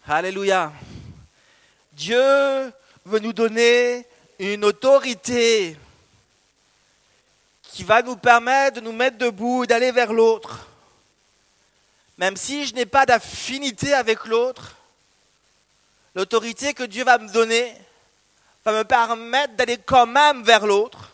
Alléluia. 0.09 0.73
Dieu 1.93 2.19
veut 3.07 3.19
nous 3.19 3.33
donner 3.33 4.07
une 4.39 4.65
autorité 4.65 5.77
qui 7.73 7.85
va 7.85 8.03
nous 8.03 8.17
permettre 8.17 8.77
de 8.77 8.81
nous 8.83 8.93
mettre 8.93 9.17
debout 9.17 9.65
d'aller 9.65 9.93
vers 9.93 10.13
l'autre. 10.13 10.67
Même 12.19 12.37
si 12.37 12.67
je 12.67 12.75
n'ai 12.75 12.85
pas 12.85 13.07
d'affinité 13.07 13.95
avec 13.95 14.27
l'autre, 14.27 14.77
l'autorité 16.15 16.75
que 16.75 16.83
Dieu 16.83 17.03
va 17.03 17.17
me 17.17 17.31
donner 17.31 17.75
va 18.65 18.73
me 18.73 18.85
permettre 18.85 19.55
d'aller 19.55 19.79
quand 19.79 20.07
même 20.07 20.45
vers 20.45 20.67
l'autre 20.67 21.11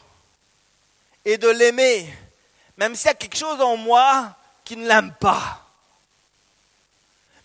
et 1.24 1.38
de 1.38 1.48
l'aimer, 1.48 2.12
même 2.76 2.96
s'il 2.96 3.06
y 3.06 3.10
a 3.10 3.14
quelque 3.14 3.36
chose 3.36 3.60
en 3.60 3.76
moi 3.76 4.36
qui 4.64 4.76
ne 4.76 4.86
l'aime 4.86 5.14
pas. 5.14 5.64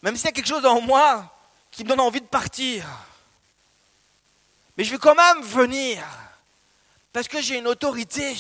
Même 0.02 0.15
s'il 0.15 0.26
y 0.26 0.30
a 0.30 0.32
quelque 0.32 0.47
chose 0.47 0.65
en 0.65 0.82
moi 0.82 1.32
qui 1.71 1.84
me 1.84 1.89
donne 1.89 1.99
envie 1.99 2.19
de 2.19 2.26
partir. 2.26 2.86
Mais 4.76 4.84
je 4.84 4.91
vais 4.91 4.97
quand 4.97 5.15
même 5.15 5.43
venir 5.43 6.04
parce 7.13 7.28
que 7.28 7.41
j'ai 7.41 7.60
une 7.60 7.67
autorité 7.67 8.36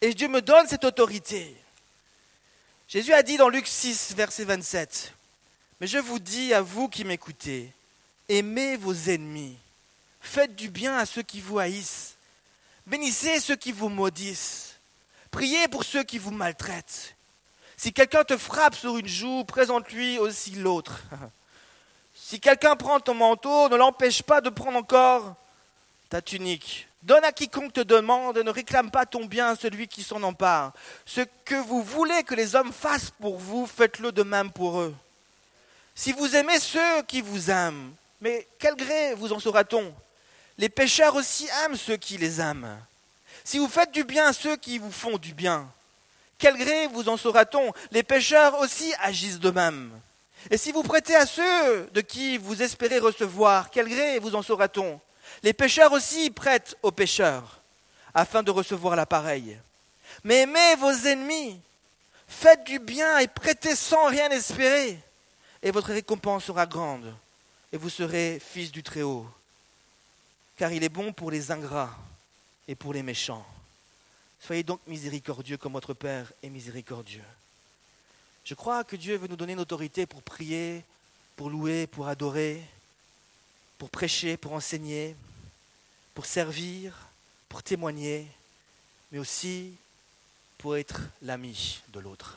et 0.00 0.14
Dieu 0.14 0.28
me 0.28 0.40
donne 0.40 0.66
cette 0.66 0.84
autorité. 0.84 1.54
Jésus 2.88 3.12
a 3.12 3.22
dit 3.22 3.36
dans 3.36 3.48
Luc 3.48 3.66
6, 3.66 4.14
verset 4.16 4.44
27, 4.44 5.14
Mais 5.80 5.86
je 5.86 5.98
vous 5.98 6.18
dis 6.18 6.52
à 6.54 6.62
vous 6.62 6.88
qui 6.88 7.04
m'écoutez, 7.04 7.72
aimez 8.28 8.76
vos 8.76 8.94
ennemis, 8.94 9.56
faites 10.20 10.56
du 10.56 10.70
bien 10.70 10.96
à 10.96 11.06
ceux 11.06 11.22
qui 11.22 11.40
vous 11.40 11.58
haïssent, 11.58 12.16
bénissez 12.86 13.38
ceux 13.40 13.56
qui 13.56 13.72
vous 13.72 13.88
maudissent, 13.88 14.76
priez 15.30 15.68
pour 15.68 15.84
ceux 15.84 16.02
qui 16.02 16.18
vous 16.18 16.32
maltraitent. 16.32 17.14
Si 17.76 17.92
quelqu'un 17.92 18.24
te 18.24 18.36
frappe 18.36 18.74
sur 18.74 18.98
une 18.98 19.08
joue, 19.08 19.44
présente-lui 19.44 20.18
aussi 20.18 20.52
l'autre. 20.52 21.02
Si 22.22 22.38
quelqu'un 22.38 22.76
prend 22.76 23.00
ton 23.00 23.14
manteau, 23.14 23.68
ne 23.70 23.76
l'empêche 23.76 24.22
pas 24.22 24.40
de 24.40 24.50
prendre 24.50 24.76
encore 24.76 25.34
ta 26.10 26.20
tunique. 26.20 26.86
Donne 27.02 27.24
à 27.24 27.32
quiconque 27.32 27.72
te 27.72 27.80
demande, 27.80 28.36
ne 28.38 28.50
réclame 28.50 28.90
pas 28.90 29.06
ton 29.06 29.24
bien 29.24 29.48
à 29.48 29.56
celui 29.56 29.88
qui 29.88 30.02
s'en 30.02 30.22
empare. 30.22 30.72
Ce 31.06 31.22
que 31.44 31.54
vous 31.54 31.82
voulez 31.82 32.22
que 32.24 32.34
les 32.34 32.54
hommes 32.54 32.72
fassent 32.72 33.12
pour 33.20 33.38
vous, 33.38 33.66
faites-le 33.66 34.12
de 34.12 34.22
même 34.22 34.50
pour 34.50 34.80
eux. 34.80 34.94
Si 35.94 36.12
vous 36.12 36.36
aimez 36.36 36.60
ceux 36.60 37.02
qui 37.08 37.22
vous 37.22 37.50
aiment, 37.50 37.92
mais 38.20 38.46
quel 38.58 38.74
gré 38.76 39.14
vous 39.14 39.32
en 39.32 39.38
saura-t-on 39.38 39.94
Les 40.58 40.68
pécheurs 40.68 41.14
aussi 41.14 41.48
aiment 41.64 41.76
ceux 41.76 41.96
qui 41.96 42.18
les 42.18 42.40
aiment. 42.40 42.78
Si 43.44 43.58
vous 43.58 43.68
faites 43.68 43.92
du 43.92 44.04
bien 44.04 44.26
à 44.26 44.32
ceux 44.34 44.56
qui 44.56 44.76
vous 44.78 44.92
font 44.92 45.16
du 45.16 45.32
bien, 45.32 45.66
quel 46.38 46.56
gré 46.56 46.86
vous 46.88 47.08
en 47.08 47.16
saura-t-on 47.16 47.72
Les 47.92 48.02
pécheurs 48.02 48.58
aussi 48.60 48.92
agissent 49.00 49.40
de 49.40 49.50
même. 49.50 49.90
Et 50.50 50.58
si 50.58 50.70
vous 50.72 50.82
prêtez 50.82 51.14
à 51.16 51.26
ceux 51.26 51.88
de 51.92 52.00
qui 52.02 52.38
vous 52.38 52.62
espérez 52.62 52.98
recevoir, 52.98 53.70
quel 53.70 53.88
gré 53.88 54.18
vous 54.18 54.34
en 54.34 54.42
saura-t-on 54.42 55.00
les 55.42 55.52
pécheurs 55.52 55.92
aussi 55.92 56.30
prêtent 56.30 56.76
aux 56.82 56.92
pécheurs, 56.92 57.60
afin 58.14 58.42
de 58.42 58.50
recevoir 58.50 58.96
l'appareil. 58.96 59.58
Mais 60.24 60.42
aimez 60.42 60.76
vos 60.76 60.92
ennemis, 60.92 61.60
faites 62.28 62.64
du 62.64 62.78
bien 62.78 63.18
et 63.18 63.28
prêtez 63.28 63.74
sans 63.76 64.06
rien 64.06 64.30
espérer, 64.30 64.98
et 65.62 65.70
votre 65.70 65.92
récompense 65.92 66.44
sera 66.44 66.66
grande, 66.66 67.14
et 67.72 67.76
vous 67.76 67.90
serez 67.90 68.40
fils 68.40 68.72
du 68.72 68.82
Très-Haut. 68.82 69.26
Car 70.56 70.72
il 70.72 70.84
est 70.84 70.88
bon 70.90 71.12
pour 71.12 71.30
les 71.30 71.50
ingrats 71.50 71.96
et 72.68 72.74
pour 72.74 72.92
les 72.92 73.02
méchants. 73.02 73.46
Soyez 74.40 74.62
donc 74.62 74.80
miséricordieux 74.86 75.56
comme 75.56 75.74
votre 75.74 75.94
Père 75.94 76.32
est 76.42 76.50
miséricordieux. 76.50 77.24
Je 78.44 78.54
crois 78.54 78.84
que 78.84 78.96
Dieu 78.96 79.16
veut 79.16 79.28
nous 79.28 79.36
donner 79.36 79.52
une 79.52 79.60
autorité 79.60 80.06
pour 80.06 80.22
prier, 80.22 80.82
pour 81.36 81.50
louer, 81.50 81.86
pour 81.86 82.08
adorer. 82.08 82.62
Pour 83.80 83.88
prêcher, 83.88 84.36
pour 84.36 84.52
enseigner, 84.52 85.16
pour 86.12 86.26
servir, 86.26 86.94
pour 87.48 87.62
témoigner, 87.62 88.26
mais 89.10 89.18
aussi 89.18 89.72
pour 90.58 90.76
être 90.76 91.00
l'ami 91.22 91.80
de 91.88 91.98
l'autre, 91.98 92.36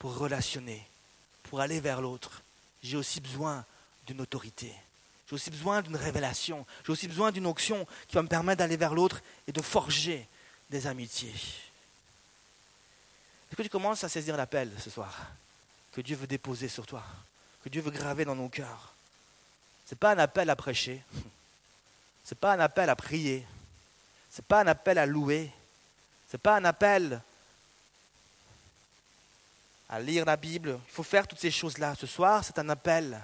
pour 0.00 0.16
relationner, 0.16 0.84
pour 1.44 1.60
aller 1.60 1.78
vers 1.78 2.00
l'autre. 2.00 2.42
J'ai 2.82 2.96
aussi 2.96 3.20
besoin 3.20 3.64
d'une 4.04 4.20
autorité. 4.20 4.74
J'ai 5.28 5.36
aussi 5.36 5.52
besoin 5.52 5.80
d'une 5.80 5.94
révélation. 5.94 6.66
J'ai 6.84 6.90
aussi 6.90 7.06
besoin 7.06 7.30
d'une 7.30 7.46
onction 7.46 7.86
qui 8.08 8.16
va 8.16 8.22
me 8.22 8.28
permettre 8.28 8.58
d'aller 8.58 8.76
vers 8.76 8.92
l'autre 8.92 9.22
et 9.46 9.52
de 9.52 9.62
forger 9.62 10.26
des 10.70 10.88
amitiés. 10.88 11.30
Est-ce 13.48 13.56
que 13.56 13.62
tu 13.62 13.68
commences 13.68 14.02
à 14.02 14.08
saisir 14.08 14.36
l'appel 14.36 14.72
ce 14.82 14.90
soir 14.90 15.30
que 15.92 16.00
Dieu 16.00 16.16
veut 16.16 16.26
déposer 16.26 16.66
sur 16.68 16.84
toi, 16.84 17.04
que 17.62 17.68
Dieu 17.68 17.80
veut 17.80 17.92
graver 17.92 18.24
dans 18.24 18.34
nos 18.34 18.48
cœurs? 18.48 18.92
Ce 19.90 19.96
n'est 19.96 19.98
pas 19.98 20.12
un 20.12 20.18
appel 20.18 20.48
à 20.48 20.54
prêcher, 20.54 21.02
ce 22.24 22.32
n'est 22.32 22.38
pas 22.38 22.52
un 22.52 22.60
appel 22.60 22.88
à 22.88 22.94
prier, 22.94 23.44
ce 24.30 24.40
n'est 24.40 24.46
pas 24.46 24.60
un 24.60 24.68
appel 24.68 24.98
à 24.98 25.04
louer, 25.04 25.50
ce 26.28 26.36
n'est 26.36 26.40
pas 26.40 26.54
un 26.54 26.64
appel 26.64 27.20
à 29.88 29.98
lire 29.98 30.24
la 30.24 30.36
Bible. 30.36 30.78
Il 30.86 30.92
faut 30.92 31.02
faire 31.02 31.26
toutes 31.26 31.40
ces 31.40 31.50
choses-là. 31.50 31.96
Ce 31.96 32.06
soir, 32.06 32.44
c'est 32.44 32.60
un 32.60 32.68
appel 32.68 33.20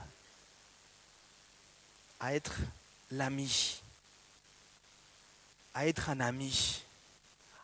à 2.18 2.34
être 2.34 2.56
l'ami, 3.12 3.80
à 5.72 5.86
être 5.86 6.10
un 6.10 6.18
ami, 6.18 6.82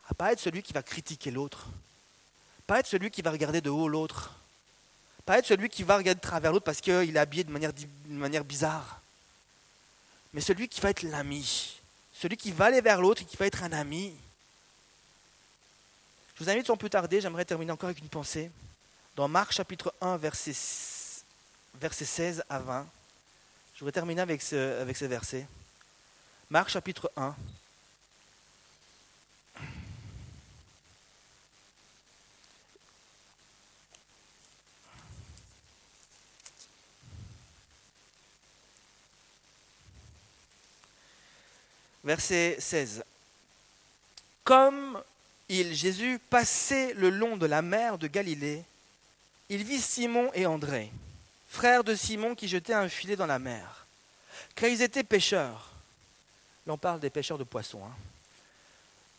à 0.07 0.13
pas 0.13 0.31
être 0.31 0.39
celui 0.39 0.63
qui 0.63 0.71
va 0.71 0.81
critiquer 0.81 1.29
l'autre, 1.29 1.67
pas 2.65 2.79
être 2.79 2.87
celui 2.87 3.11
qui 3.11 3.21
va 3.21 3.31
regarder 3.31 3.59
de 3.59 3.69
haut 3.69 3.89
l'autre, 3.89 4.33
pas 5.25 5.39
être 5.39 5.45
celui 5.45 5.69
qui 5.69 5.83
va 5.83 5.97
regarder 5.97 6.19
de 6.19 6.25
travers 6.25 6.51
l'autre 6.51 6.65
parce 6.65 6.81
qu'il 6.81 7.15
est 7.15 7.19
habillé 7.19 7.43
de 7.43 7.51
manière, 7.51 8.43
bizarre, 8.43 9.01
mais 10.33 10.41
celui 10.41 10.67
qui 10.67 10.81
va 10.81 10.89
être 10.89 11.03
l'ami, 11.03 11.79
celui 12.13 12.37
qui 12.37 12.51
va 12.51 12.65
aller 12.65 12.81
vers 12.81 13.01
l'autre 13.01 13.21
et 13.21 13.25
qui 13.25 13.37
va 13.37 13.45
être 13.45 13.63
un 13.63 13.71
ami. 13.71 14.13
Je 16.35 16.43
vous 16.43 16.49
invite 16.49 16.67
sans 16.67 16.77
plus 16.77 16.89
tarder, 16.89 17.21
j'aimerais 17.21 17.45
terminer 17.45 17.71
encore 17.71 17.89
avec 17.89 17.99
une 17.99 18.09
pensée. 18.09 18.51
Dans 19.15 19.27
Marc 19.27 19.53
chapitre 19.53 19.93
1, 20.01 20.17
verset, 20.17 20.55
verset 21.79 22.05
16 22.05 22.43
à 22.49 22.59
20, 22.59 22.87
je 23.75 23.79
voudrais 23.79 23.91
terminer 23.91 24.21
avec, 24.21 24.41
ce, 24.41 24.81
avec 24.81 24.97
ces 24.97 25.07
versets. 25.07 25.47
Marc 26.49 26.69
chapitre 26.69 27.11
1. 27.15 27.35
Verset 42.03 42.57
16. 42.59 43.03
Comme 44.43 45.01
Jésus, 45.49 46.19
passait 46.29 46.93
le 46.93 47.09
long 47.09 47.37
de 47.37 47.45
la 47.45 47.61
mer 47.61 47.97
de 47.97 48.07
Galilée, 48.07 48.63
il 49.49 49.63
vit 49.63 49.79
Simon 49.79 50.31
et 50.33 50.45
André, 50.45 50.91
frères 51.47 51.83
de 51.83 51.95
Simon 51.95 52.33
qui 52.33 52.47
jetaient 52.47 52.73
un 52.73 52.89
filet 52.89 53.15
dans 53.15 53.25
la 53.25 53.39
mer, 53.39 53.85
car 54.55 54.69
ils 54.69 54.81
étaient 54.81 55.03
pêcheurs. 55.03 55.71
Là, 56.65 56.73
on 56.73 56.77
parle 56.77 56.99
des 56.99 57.09
pêcheurs 57.09 57.37
de 57.37 57.43
poissons. 57.43 57.81
Hein. 57.85 57.95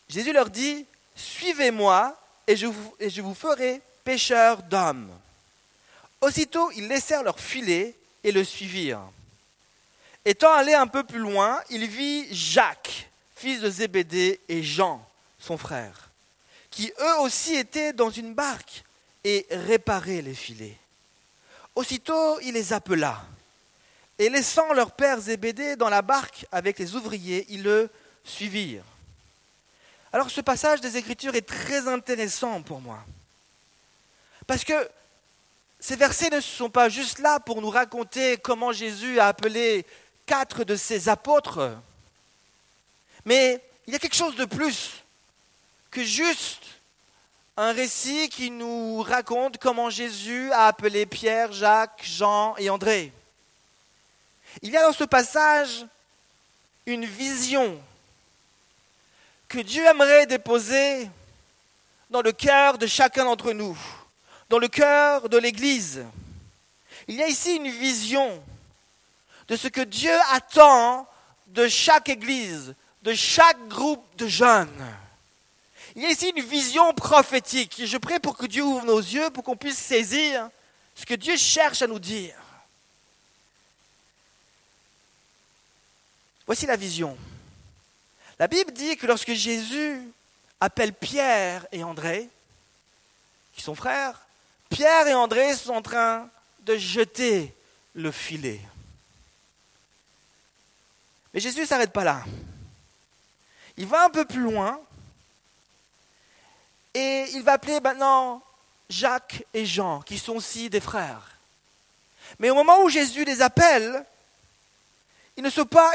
Jésus 0.09 0.33
leur 0.33 0.51
dit, 0.51 0.87
Suivez-moi 1.15 2.19
et 2.47 2.57
je 2.57 2.67
vous, 2.67 2.97
et 2.99 3.11
je 3.11 3.23
vous 3.23 3.35
ferai 3.35 3.81
pêcheurs 4.03 4.63
d'hommes. 4.63 5.11
Aussitôt, 6.21 6.71
ils 6.73 6.89
laissèrent 6.89 7.23
leur 7.23 7.39
filet 7.39 7.95
et 8.25 8.33
le 8.33 8.43
suivirent. 8.43 9.11
Étant 10.25 10.53
allé 10.55 10.73
un 10.73 10.87
peu 10.87 11.05
plus 11.05 11.19
loin, 11.19 11.61
il 11.69 11.87
vit 11.87 12.27
Jacques, 12.35 13.11
fils 13.37 13.61
de 13.61 13.69
Zébédée, 13.69 14.41
et 14.49 14.63
Jean, 14.63 15.07
son 15.39 15.59
frère, 15.59 16.09
qui 16.71 16.91
eux 16.99 17.21
aussi 17.21 17.55
étaient 17.55 17.93
dans 17.93 18.11
une 18.11 18.33
barque 18.33 18.85
et 19.23 19.47
réparaient 19.51 20.23
les 20.23 20.35
filets. 20.35 20.79
Aussitôt, 21.75 22.41
il 22.41 22.55
les 22.55 22.73
appela, 22.73 23.23
et 24.19 24.31
laissant 24.31 24.73
leur 24.73 24.93
père 24.93 25.21
Zébédée 25.21 25.77
dans 25.77 25.91
la 25.91 26.01
barque 26.01 26.47
avec 26.51 26.79
les 26.79 26.95
ouvriers, 26.95 27.45
ils 27.51 27.63
le 27.63 27.91
suivirent. 28.25 28.85
Alors 30.11 30.31
ce 30.31 30.41
passage 30.41 30.81
des 30.81 30.97
Écritures 30.97 31.35
est 31.35 31.47
très 31.47 31.87
intéressant 31.87 32.63
pour 32.63 32.81
moi, 32.81 33.05
parce 34.47 34.65
que 34.65 34.89
ces 35.81 35.97
versets 35.97 36.31
ne 36.31 36.41
sont 36.41 36.71
pas 36.71 36.89
juste 36.89 37.19
là 37.19 37.41
pour 37.41 37.61
nous 37.61 37.69
raconter 37.69 38.39
comment 38.39 38.73
Jésus 38.73 39.21
a 39.21 39.27
appelé 39.27 39.85
quatre 40.27 40.65
de 40.65 40.77
ses 40.77 41.09
apôtres. 41.09 41.77
Mais 43.25 43.61
il 43.87 43.93
y 43.93 43.97
a 43.97 43.99
quelque 43.99 44.17
chose 44.17 44.37
de 44.37 44.45
plus 44.45 45.03
que 45.91 46.03
juste 46.03 46.65
un 47.57 47.73
récit 47.73 48.29
qui 48.29 48.51
nous 48.51 49.03
raconte 49.03 49.59
comment 49.59 49.91
Jésus 49.91 50.51
a 50.53 50.67
appelé 50.67 51.07
Pierre, 51.07 51.53
Jacques, 51.53 52.03
Jean 52.03 52.57
et 52.57 52.69
André. 52.69 53.13
Il 54.63 54.71
y 54.71 54.77
a 54.77 54.83
dans 54.83 54.93
ce 54.93 55.05
passage 55.05 55.87
une 56.87 57.05
vision 57.05 57.81
que 59.49 59.61
Dieu 59.61 59.85
aimerait 59.87 60.27
déposer 60.27 61.09
dans 62.11 62.23
le 62.23 62.33
cœur 62.33 62.77
de 62.79 62.87
chacun 62.87 63.25
d'entre 63.25 63.53
nous, 63.53 63.79
dans 64.49 64.59
le 64.59 64.69
cœur 64.69 65.29
de 65.29 65.39
l'Église. 65.39 66.05
Il 67.07 67.17
y 67.17 67.23
a 67.23 67.29
ici 67.29 67.57
une 67.57 67.71
vision 67.71 68.43
de 69.49 69.57
ce 69.57 69.69
que 69.69 69.81
Dieu 69.81 70.17
attend 70.33 71.07
de 71.49 71.69
chaque 71.69 72.09
église, 72.09 72.75
de 73.03 73.15
chaque 73.15 73.69
groupe 73.69 74.05
de 74.17 74.27
jeunes. 74.27 74.97
Il 75.95 76.03
y 76.03 76.07
a 76.07 76.11
ici 76.11 76.33
une 76.35 76.43
vision 76.43 76.93
prophétique. 76.95 77.83
je 77.85 77.97
prie 77.99 78.19
pour 78.19 78.37
que 78.37 78.47
Dieu 78.47 78.65
ouvre 78.65 78.85
nos 78.85 78.99
yeux, 78.99 79.31
pour 79.31 79.45
qu'on 79.45 79.57
puisse 79.57 79.79
saisir 79.79 80.49
ce 80.95 81.07
que 81.07 81.15
Dieu 81.15 81.37
cherche 81.37 81.83
à 81.83 81.87
nous 81.87 81.99
dire. 81.99 82.35
Voici 86.47 86.67
la 86.67 86.77
vision. 86.77 87.17
La 88.39 88.49
Bible 88.49 88.73
dit 88.73 88.97
que 88.97 89.07
lorsque 89.07 89.33
Jésus 89.33 90.01
appelle 90.61 90.93
Pierre 90.93 91.67
et 91.71 91.85
André, 91.85 92.29
qui 93.55 93.63
sont 93.63 93.75
frères, 93.75 94.21
Pierre 94.69 95.07
et 95.07 95.15
André 95.15 95.55
sont 95.55 95.75
en 95.75 95.83
train 95.83 96.29
de 96.61 96.77
jeter 96.77 97.55
le 97.95 98.11
filet. 98.11 98.61
Mais 101.35 101.41
Jésus 101.41 101.61
ne 101.61 101.67
s'arrête 101.67 101.93
pas 101.93 102.05
là. 102.05 102.23
Il 103.77 103.87
va 103.87 104.05
un 104.05 104.11
peu 104.11 104.25
plus 104.25 104.41
loin 104.41 104.81
et 106.95 107.27
il 107.33 107.43
va 107.43 107.55
appeler 107.55 107.81
maintenant 107.81 108.41
Jacques 108.89 109.45
et 109.53 109.67
Jean, 109.67 110.01
qui 110.03 110.17
sont 110.17 110.37
aussi 110.37 110.71
des 110.71 110.81
frères. 110.81 111.37
Mais 112.39 112.51
au 112.51 112.55
moment 112.55 112.83
où 112.83 112.89
Jésus 112.89 113.25
les 113.25 113.43
appelle, 113.43 114.05
ils 115.37 115.43
ne 115.43 115.51
sont 115.51 115.67
pas, 115.67 115.91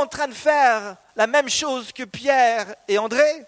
en 0.00 0.06
train 0.06 0.28
de 0.28 0.34
faire 0.34 0.96
la 1.16 1.26
même 1.26 1.48
chose 1.48 1.90
que 1.90 2.04
Pierre 2.04 2.72
et 2.86 2.98
André. 2.98 3.44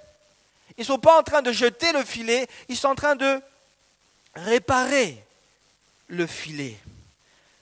Ils 0.77 0.81
ne 0.81 0.87
sont 0.87 0.99
pas 0.99 1.17
en 1.17 1.23
train 1.23 1.43
de 1.43 1.53
jeter 1.53 1.93
le 1.93 2.05
filet, 2.05 2.49
ils 2.69 2.77
sont 2.77 2.89
en 2.89 2.95
train 2.97 3.15
de 3.15 3.41
réparer 4.35 5.23
le 6.09 6.27
filet. 6.27 6.77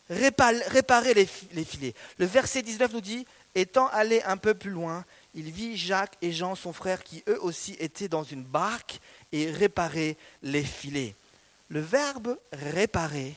Réparer 0.09 1.13
les 1.13 1.27
filets. 1.27 1.95
Le 2.17 2.25
verset 2.25 2.63
19 2.63 2.93
nous 2.93 3.01
dit, 3.03 3.27
Étant 3.57 3.89
allé 3.89 4.23
un 4.25 4.37
peu 4.37 4.53
plus 4.53 4.71
loin, 4.71 5.03
il 5.35 5.51
vit 5.51 5.79
Jacques 5.79 6.19
et 6.21 6.31
Jean, 6.31 6.55
son 6.55 6.75
frère, 6.75 7.03
qui 7.03 7.25
eux 7.27 7.43
aussi 7.43 7.75
étaient 7.81 8.07
dans 8.07 8.23
une 8.23 8.45
barque 8.45 9.01
et 9.33 9.51
réparaient 9.51 10.19
les 10.43 10.63
filets. 10.63 11.15
Le 11.71 11.81
verbe 11.81 12.39
réparer 12.53 13.35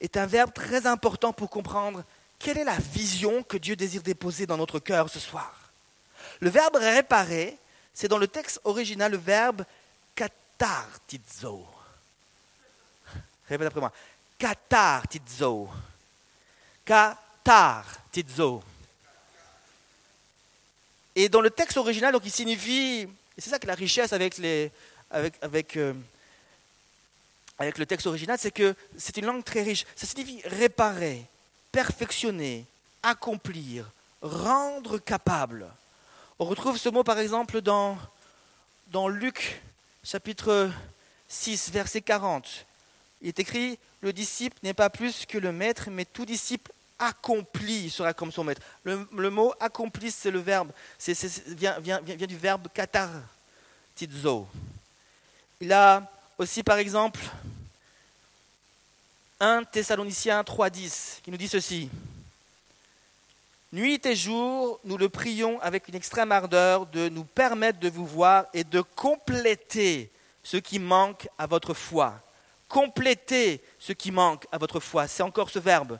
est 0.00 0.18
un 0.18 0.26
verbe 0.26 0.52
très 0.52 0.86
important 0.86 1.32
pour 1.32 1.48
comprendre 1.48 2.04
quelle 2.38 2.58
est 2.58 2.64
la 2.64 2.76
vision 2.76 3.42
que 3.42 3.56
Dieu 3.56 3.76
désire 3.76 4.02
déposer 4.02 4.46
dans 4.46 4.58
notre 4.58 4.78
cœur 4.78 5.08
ce 5.08 5.18
soir. 5.18 5.72
Le 6.40 6.50
verbe 6.50 6.76
réparer, 6.76 7.56
c'est 7.94 8.08
dans 8.08 8.18
le 8.18 8.28
texte 8.28 8.60
original 8.64 9.10
le 9.10 9.16
verbe 9.16 9.64
katartizo. 10.14 11.66
Répète 13.48 13.68
après 13.68 13.80
moi. 13.80 13.92
Katartizo. 14.38 15.70
Katartizo. 16.84 18.62
Et 21.18 21.30
dans 21.30 21.40
le 21.40 21.48
texte 21.48 21.78
original, 21.78 22.12
donc, 22.12 22.26
il 22.26 22.30
signifie, 22.30 23.00
et 23.00 23.40
c'est 23.40 23.48
ça 23.48 23.58
que 23.58 23.66
la 23.66 23.74
richesse 23.74 24.12
euh, 24.12 24.68
avec 25.48 25.74
le 25.74 25.96
texte 27.86 28.06
original, 28.06 28.36
c'est 28.38 28.50
que 28.50 28.74
c'est 28.98 29.16
une 29.16 29.24
langue 29.24 29.42
très 29.42 29.62
riche. 29.62 29.86
Ça 29.96 30.06
signifie 30.06 30.46
réparer, 30.46 31.24
perfectionner, 31.72 32.66
accomplir, 33.02 33.90
rendre 34.20 34.98
capable. 34.98 35.66
On 36.38 36.44
retrouve 36.44 36.76
ce 36.76 36.90
mot 36.90 37.02
par 37.02 37.18
exemple 37.18 37.62
dans, 37.62 37.96
dans 38.88 39.08
Luc 39.08 39.62
chapitre 40.04 40.70
6, 41.28 41.70
verset 41.70 42.02
40. 42.02 42.66
Il 43.22 43.28
est 43.28 43.40
écrit, 43.40 43.78
le 44.02 44.12
disciple 44.12 44.58
n'est 44.62 44.74
pas 44.74 44.90
plus 44.90 45.24
que 45.24 45.38
le 45.38 45.50
maître, 45.50 45.88
mais 45.90 46.04
tout 46.04 46.26
disciple 46.26 46.70
accompli 46.98 47.90
sera 47.90 48.12
comme 48.12 48.32
son 48.32 48.44
maître. 48.44 48.62
Le, 48.84 49.30
mot 49.30 49.52
accompli, 49.60 50.10
c'est 50.10 50.30
le 50.30 50.38
verbe, 50.38 50.70
c'est, 50.98 51.14
vient, 51.48 51.78
vient, 51.80 52.00
vient, 52.00 52.26
du 52.26 52.36
verbe 52.36 52.68
tizo. 53.94 54.46
Il 55.60 55.72
a 55.72 56.10
aussi, 56.38 56.62
par 56.62 56.78
exemple, 56.78 57.20
1 59.40 59.64
Thessaloniciens 59.64 60.42
3.10 60.42 61.22
qui 61.22 61.30
nous 61.30 61.36
dit 61.36 61.48
ceci. 61.48 61.90
Nuit 63.72 64.04
et 64.06 64.16
jour, 64.16 64.80
nous 64.84 64.96
le 64.96 65.08
prions 65.08 65.60
avec 65.60 65.88
une 65.88 65.96
extrême 65.96 66.32
ardeur 66.32 66.86
de 66.86 67.08
nous 67.08 67.24
permettre 67.24 67.80
de 67.80 67.90
vous 67.90 68.06
voir 68.06 68.46
et 68.54 68.64
de 68.64 68.80
compléter 68.80 70.10
ce 70.42 70.56
qui 70.56 70.78
manque 70.78 71.28
à 71.36 71.46
votre 71.46 71.74
foi. 71.74 72.14
Compléter 72.68 73.60
ce 73.78 73.92
qui 73.92 74.12
manque 74.12 74.46
à 74.52 74.58
votre 74.58 74.80
foi. 74.80 75.08
C'est 75.08 75.22
encore 75.22 75.50
ce 75.50 75.58
verbe, 75.58 75.98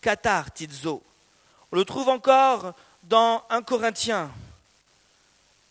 katar 0.00 0.52
tizo. 0.52 1.02
On 1.72 1.76
le 1.76 1.84
trouve 1.84 2.08
encore 2.08 2.74
dans 3.02 3.42
1 3.50 3.62
Corinthiens. 3.62 4.30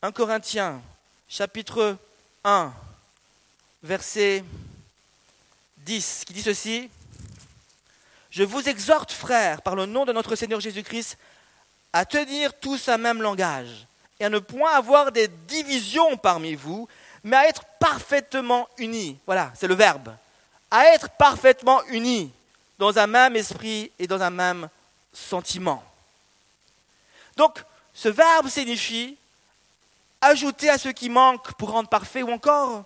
1 0.02 0.12
Corinthiens, 0.12 0.82
chapitre 1.28 1.98
1, 2.44 2.72
verset 3.84 4.44
10, 5.78 6.24
qui 6.26 6.34
dit 6.34 6.42
ceci. 6.42 6.90
Je 8.32 8.44
vous 8.44 8.70
exhorte, 8.70 9.12
frères, 9.12 9.62
par 9.62 9.76
le 9.76 9.86
nom 9.86 10.06
de 10.06 10.14
notre 10.14 10.36
Seigneur 10.36 10.60
Jésus-Christ, 10.60 11.18
à 11.92 12.06
tenir 12.06 12.54
tous 12.54 12.88
un 12.88 12.98
même 12.98 13.22
langage 13.22 13.88
et 14.20 14.26
à 14.26 14.30
ne 14.30 14.40
point 14.40 14.72
avoir 14.72 15.12
des 15.12 15.28
divisions 15.28 16.16
parmi 16.18 16.54
vous, 16.54 16.88
mais 17.24 17.36
à 17.36 17.48
être 17.48 17.64
parfaitement 17.80 18.70
unis. 18.78 19.18
Voilà, 19.26 19.52
c'est 19.56 19.68
le 19.68 19.76
verbe. 19.76 20.14
À 20.72 20.86
être 20.94 21.10
parfaitement 21.10 21.82
unis 21.88 22.32
dans 22.80 22.98
un 22.98 23.08
même 23.08 23.36
esprit 23.36 23.92
et 24.00 24.08
dans 24.08 24.22
un 24.22 24.30
même 24.30 24.70
sentiment. 25.14 25.84
Donc, 27.36 27.64
ce 27.94 28.10
verbe 28.10 28.48
signifie 28.48 29.18
ajouter 30.22 30.70
à 30.70 30.78
ce 30.78 30.90
qui 30.90 31.10
manque 31.10 31.54
pour 31.54 31.72
rendre 31.72 31.90
parfait 31.90 32.24
ou 32.24 32.32
encore, 32.32 32.86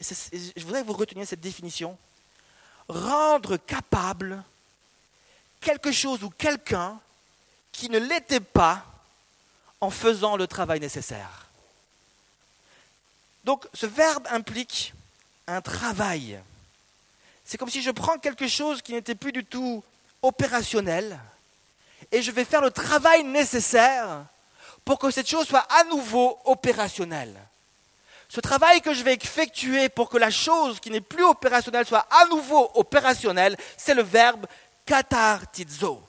je 0.00 0.62
voudrais 0.62 0.82
que 0.82 0.86
vous 0.86 0.92
reteniez 0.92 1.24
cette 1.24 1.40
définition, 1.40 1.96
rendre 2.88 3.56
capable 3.56 4.42
quelque 5.60 5.92
chose 5.92 6.22
ou 6.24 6.30
quelqu'un 6.30 6.98
qui 7.72 7.88
ne 7.88 7.98
l'était 7.98 8.40
pas 8.40 8.84
en 9.80 9.90
faisant 9.90 10.36
le 10.36 10.46
travail 10.46 10.80
nécessaire. 10.80 11.46
Donc 13.44 13.66
ce 13.72 13.86
verbe 13.86 14.26
implique 14.30 14.94
un 15.46 15.60
travail. 15.60 16.40
C'est 17.48 17.56
comme 17.56 17.70
si 17.70 17.80
je 17.80 17.90
prends 17.90 18.18
quelque 18.18 18.46
chose 18.46 18.82
qui 18.82 18.92
n'était 18.92 19.14
plus 19.14 19.32
du 19.32 19.42
tout 19.42 19.82
opérationnel 20.20 21.18
et 22.12 22.20
je 22.20 22.30
vais 22.30 22.44
faire 22.44 22.60
le 22.60 22.70
travail 22.70 23.24
nécessaire 23.24 24.26
pour 24.84 24.98
que 24.98 25.10
cette 25.10 25.30
chose 25.30 25.48
soit 25.48 25.66
à 25.70 25.84
nouveau 25.84 26.38
opérationnelle. 26.44 27.34
Ce 28.28 28.40
travail 28.40 28.82
que 28.82 28.92
je 28.92 29.02
vais 29.02 29.14
effectuer 29.14 29.88
pour 29.88 30.10
que 30.10 30.18
la 30.18 30.30
chose 30.30 30.78
qui 30.78 30.90
n'est 30.90 31.00
plus 31.00 31.24
opérationnelle 31.24 31.86
soit 31.86 32.06
à 32.10 32.26
nouveau 32.26 32.70
opérationnelle, 32.74 33.56
c'est 33.78 33.94
le 33.94 34.02
verbe 34.02 34.44
katartizo. 34.84 36.02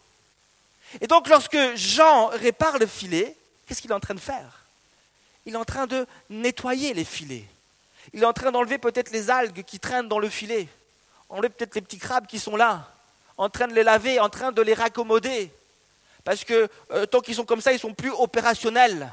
Et 0.99 1.08
donc 1.08 1.30
lorsque 1.30 1.58
Jean 1.75 2.28
répare 2.28 2.80
le 2.80 2.86
filet, 2.86 3.34
qu'est-ce 3.65 3.82
qu'il 3.82 3.91
est 3.91 3.95
en 3.95 4.02
train 4.02 4.15
de 4.15 4.19
faire? 4.19 4.65
Il 5.45 5.54
est 5.54 5.58
en 5.58 5.63
train 5.63 5.88
de 5.88 6.06
nettoyer 6.30 6.93
les 6.93 7.06
filets. 7.06 7.45
Il 8.12 8.23
est 8.23 8.25
en 8.25 8.34
train 8.34 8.52
d'enlever 8.52 8.78
peut-être 8.78 9.12
les 9.12 9.30
algues 9.30 9.63
qui 9.63 9.80
traînent 9.80 10.10
dans 10.10 10.19
le 10.19 10.28
filet, 10.28 10.67
enlever 11.30 11.50
peut-être 11.50 11.76
les 11.76 11.82
petits 11.82 12.00
crabes 12.00 12.28
qui 12.28 12.39
sont 12.39 12.56
là, 12.56 12.88
en 13.38 13.50
train 13.50 13.68
de 13.68 13.74
les 13.74 13.84
laver, 13.84 14.20
en 14.20 14.30
train 14.30 14.52
de 14.52 14.62
les 14.62 14.74
raccommoder. 14.74 15.52
Parce 16.24 16.44
que 16.44 16.70
euh, 16.92 17.06
tant 17.06 17.22
qu'ils 17.22 17.36
sont 17.36 17.46
comme 17.46 17.62
ça, 17.62 17.72
ils 17.72 17.80
sont 17.80 17.94
plus 17.94 18.12
opérationnels. 18.12 19.10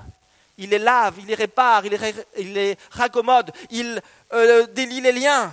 Il 0.59 0.70
les 0.70 0.79
lave, 0.79 1.14
il 1.18 1.26
les 1.26 1.35
répare, 1.35 1.85
il 1.85 2.52
les, 2.55 2.79
raccommode, 2.90 3.52
il 3.70 4.00
euh, 4.33 4.66
délie 4.68 5.02
les 5.02 5.12
liens, 5.12 5.52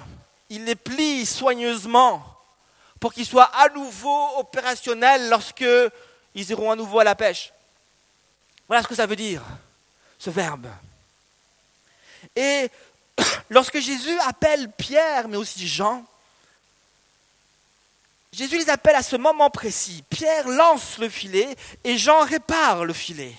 il 0.49 0.63
les 0.63 0.75
plie 0.75 1.25
soigneusement 1.25 2.23
pour 2.99 3.13
qu'ils 3.13 3.25
soient 3.25 3.51
à 3.53 3.67
nouveau 3.69 4.37
opérationnels 4.37 5.29
lorsque 5.29 5.65
ils 6.33 6.49
iront 6.49 6.71
à 6.71 6.75
nouveau 6.75 6.99
à 6.99 7.03
la 7.03 7.15
pêche. 7.15 7.51
Voilà 8.67 8.81
ce 8.81 8.87
que 8.87 8.95
ça 8.95 9.05
veut 9.05 9.17
dire, 9.17 9.43
ce 10.17 10.29
verbe. 10.29 10.67
Et 12.33 12.69
lorsque 13.49 13.79
Jésus 13.79 14.17
appelle 14.21 14.71
Pierre, 14.71 15.27
mais 15.27 15.35
aussi 15.35 15.67
Jean, 15.67 16.05
Jésus 18.33 18.57
les 18.57 18.69
appelle 18.71 18.95
à 18.95 19.03
ce 19.03 19.15
moment 19.15 19.51
précis. 19.51 20.03
Pierre 20.09 20.47
lance 20.47 20.97
le 20.97 21.07
filet 21.07 21.55
et 21.83 21.99
Jean 21.99 22.25
répare 22.25 22.83
le 22.83 22.91
filet. 22.93 23.33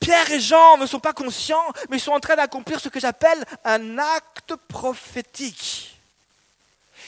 Pierre 0.00 0.28
et 0.32 0.40
Jean 0.40 0.76
ne 0.76 0.86
sont 0.86 0.98
pas 0.98 1.12
conscients, 1.12 1.72
mais 1.88 1.98
ils 1.98 2.00
sont 2.00 2.10
en 2.10 2.20
train 2.20 2.34
d'accomplir 2.34 2.80
ce 2.80 2.88
que 2.88 2.98
j'appelle 2.98 3.44
un 3.64 3.96
acte 3.98 4.56
prophétique. 4.66 5.96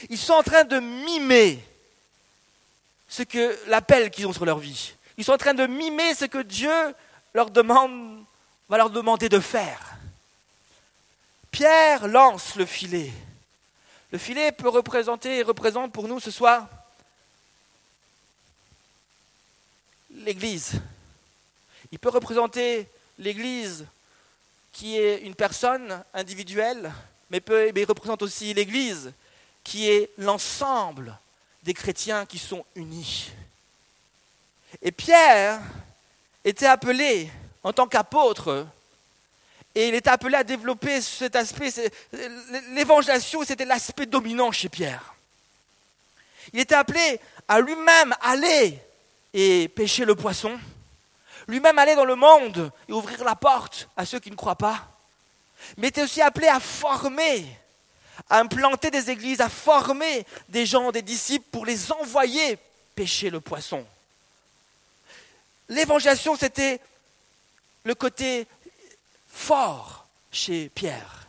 Ils 0.09 0.17
sont 0.17 0.33
en 0.33 0.43
train 0.43 0.63
de 0.63 0.79
mimer 0.79 1.59
ce 3.09 3.23
que 3.23 3.59
l'appel 3.67 4.09
qu'ils 4.09 4.27
ont 4.27 4.33
sur 4.33 4.45
leur 4.45 4.59
vie. 4.59 4.93
Ils 5.17 5.25
sont 5.25 5.33
en 5.33 5.37
train 5.37 5.53
de 5.53 5.67
mimer 5.67 6.15
ce 6.15 6.25
que 6.25 6.41
Dieu 6.41 6.71
va 7.33 7.45
leur 8.77 8.89
demander 8.89 9.27
de 9.27 9.39
faire. 9.39 9.97
Pierre 11.51 12.07
lance 12.07 12.55
le 12.55 12.65
filet. 12.65 13.11
Le 14.13 14.19
filet 14.19 14.51
peut 14.51 14.69
représenter 14.69 15.39
et 15.39 15.41
représente 15.41 15.91
pour 15.91 16.07
nous 16.07 16.19
ce 16.19 16.29
soir 16.29 16.67
l'Église. 20.11 20.73
Il 21.91 21.97
peut 21.97 22.09
représenter 22.09 22.87
l'Église 23.17 23.87
qui 24.71 24.99
est 24.99 25.21
une 25.21 25.33
personne 25.33 26.03
individuelle, 26.13 26.93
mais, 27.31 27.41
mais 27.49 27.81
il 27.81 27.85
représente 27.85 28.21
aussi 28.21 28.53
l'Église 28.53 29.11
qui 29.63 29.89
est 29.89 30.11
l'ensemble 30.19 31.17
des 31.63 31.73
chrétiens 31.73 32.27
qui 32.27 32.37
sont 32.37 32.63
unis. 32.75 33.31
Et 34.83 34.91
Pierre 34.91 35.59
était 36.45 36.67
appelé 36.67 37.31
en 37.63 37.73
tant 37.73 37.87
qu'apôtre, 37.87 38.67
et 39.75 39.87
il 39.87 39.95
était 39.95 40.09
appelé 40.09 40.35
à 40.35 40.43
développer 40.43 41.01
cet 41.01 41.35
aspect. 41.35 41.71
L'évangélisation, 42.71 43.43
c'était 43.43 43.65
l'aspect 43.65 44.05
dominant 44.05 44.51
chez 44.51 44.69
Pierre. 44.69 45.15
Il 46.53 46.59
était 46.59 46.75
appelé 46.75 47.19
à 47.47 47.59
lui-même 47.59 48.13
aller 48.21 48.77
et 49.33 49.67
pêcher 49.69 50.05
le 50.05 50.15
poisson, 50.15 50.59
lui-même 51.47 51.79
aller 51.79 51.95
dans 51.95 52.05
le 52.05 52.15
monde 52.15 52.71
et 52.87 52.93
ouvrir 52.93 53.23
la 53.23 53.35
porte 53.35 53.89
à 53.97 54.05
ceux 54.05 54.19
qui 54.19 54.29
ne 54.29 54.35
croient 54.35 54.55
pas, 54.55 54.87
mais 55.77 55.87
était 55.87 56.03
aussi 56.03 56.21
appelé 56.21 56.47
à 56.47 56.59
former 56.59 57.45
à 58.29 58.39
implanter 58.39 58.91
des 58.91 59.09
églises, 59.09 59.41
à 59.41 59.49
former 59.49 60.25
des 60.49 60.65
gens, 60.65 60.91
des 60.91 61.01
disciples 61.01 61.47
pour 61.51 61.65
les 61.65 61.91
envoyer 61.91 62.57
pêcher 62.95 63.29
le 63.29 63.41
poisson. 63.41 63.85
L'évangélisation, 65.69 66.35
c'était 66.35 66.79
le 67.83 67.95
côté 67.95 68.47
fort 69.33 70.05
chez 70.31 70.69
Pierre. 70.69 71.27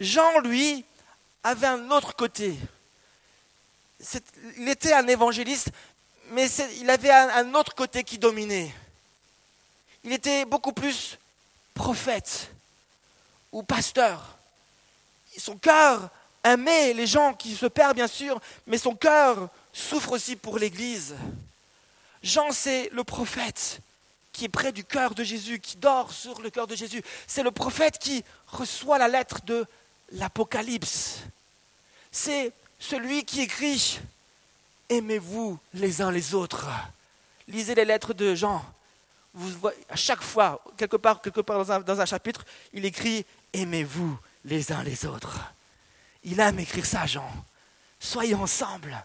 Jean, 0.00 0.40
lui, 0.40 0.84
avait 1.44 1.68
un 1.68 1.90
autre 1.90 2.16
côté. 2.16 2.58
Il 4.56 4.68
était 4.68 4.92
un 4.92 5.06
évangéliste, 5.06 5.70
mais 6.30 6.48
il 6.80 6.90
avait 6.90 7.10
un 7.10 7.54
autre 7.54 7.74
côté 7.74 8.02
qui 8.02 8.18
dominait. 8.18 8.74
Il 10.02 10.12
était 10.12 10.44
beaucoup 10.44 10.72
plus 10.72 11.18
prophète 11.74 12.50
ou 13.52 13.62
pasteur. 13.62 14.36
Son 15.38 15.56
cœur 15.56 16.08
aimait 16.42 16.92
les 16.92 17.06
gens 17.06 17.34
qui 17.34 17.54
se 17.54 17.66
perdent, 17.66 17.96
bien 17.96 18.08
sûr, 18.08 18.40
mais 18.66 18.78
son 18.78 18.94
cœur 18.94 19.48
souffre 19.72 20.12
aussi 20.12 20.36
pour 20.36 20.58
l'Église. 20.58 21.14
Jean, 22.22 22.52
c'est 22.52 22.88
le 22.92 23.04
prophète 23.04 23.80
qui 24.34 24.44
est 24.44 24.48
près 24.48 24.72
du 24.72 24.84
cœur 24.84 25.14
de 25.14 25.22
Jésus, 25.22 25.60
qui 25.60 25.76
dort 25.76 26.12
sur 26.12 26.42
le 26.42 26.50
cœur 26.50 26.66
de 26.66 26.74
Jésus. 26.74 27.02
C'est 27.26 27.44
le 27.44 27.52
prophète 27.52 27.98
qui 27.98 28.24
reçoit 28.48 28.98
la 28.98 29.08
lettre 29.08 29.40
de 29.46 29.64
l'Apocalypse. 30.10 31.20
C'est 32.10 32.52
celui 32.78 33.24
qui 33.24 33.40
écrit 33.40 34.00
Aimez-vous 34.90 35.58
les 35.72 36.02
uns 36.02 36.10
les 36.10 36.34
autres. 36.34 36.68
Lisez 37.48 37.74
les 37.74 37.84
lettres 37.84 38.12
de 38.12 38.34
Jean. 38.34 38.62
Vous 39.32 39.48
voyez, 39.58 39.78
à 39.88 39.96
chaque 39.96 40.22
fois, 40.22 40.62
quelque 40.76 40.96
part, 40.96 41.22
quelque 41.22 41.40
part 41.40 41.64
dans 41.84 42.00
un 42.00 42.04
chapitre, 42.06 42.44
il 42.72 42.84
écrit 42.84 43.24
Aimez-vous 43.52 44.18
les 44.44 44.72
uns 44.72 44.82
les 44.82 45.06
autres. 45.06 45.38
Il 46.24 46.40
aime 46.40 46.58
écrire 46.58 46.84
ça, 46.84 47.06
Jean. 47.06 47.30
Soyez 48.00 48.34
ensemble. 48.34 49.04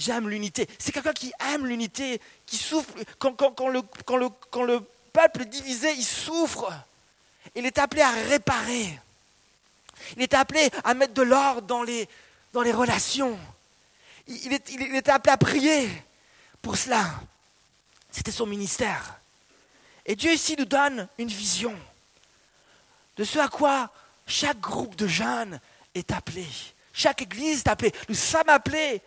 J'aime 0.00 0.30
l'unité. 0.30 0.66
C'est 0.78 0.92
quelqu'un 0.92 1.12
qui 1.12 1.30
aime 1.52 1.66
l'unité, 1.66 2.22
qui 2.46 2.56
souffre. 2.56 2.90
Quand, 3.18 3.36
le, 3.68 3.82
quand, 4.06 4.62
le, 4.64 4.80
peuple 5.12 5.42
est 5.42 5.44
divisé, 5.44 5.92
il 5.92 6.04
souffre. 6.04 6.72
Il 7.54 7.66
est 7.66 7.76
appelé 7.76 8.00
à 8.00 8.10
réparer. 8.10 8.98
Il 10.16 10.22
est 10.22 10.32
appelé 10.32 10.70
à 10.84 10.94
mettre 10.94 11.12
de 11.12 11.20
l'ordre 11.20 11.60
dans 11.60 11.82
les, 11.82 12.08
dans 12.54 12.62
les 12.62 12.72
relations. 12.72 13.38
Il 14.26 14.54
est, 14.54 14.70
il 14.70 14.96
est 14.96 15.10
appelé 15.10 15.34
à 15.34 15.36
prier 15.36 15.90
pour 16.62 16.78
cela. 16.78 17.04
C'était 18.10 18.32
son 18.32 18.46
ministère. 18.46 19.20
Et 20.06 20.16
Dieu 20.16 20.32
ici 20.32 20.56
nous 20.58 20.64
donne 20.64 21.08
une 21.18 21.28
vision 21.28 21.78
de 23.18 23.24
ce 23.24 23.38
à 23.38 23.48
quoi 23.48 23.90
chaque 24.26 24.60
groupe 24.60 24.96
de 24.96 25.06
jeunes 25.06 25.60
est 25.94 26.10
appelé. 26.10 26.46
Chaque 26.94 27.20
église 27.20 27.58
est 27.58 27.68
appelée. 27.68 27.92
Nous 28.08 28.14
sommes 28.14 28.48
appelés 28.48 29.02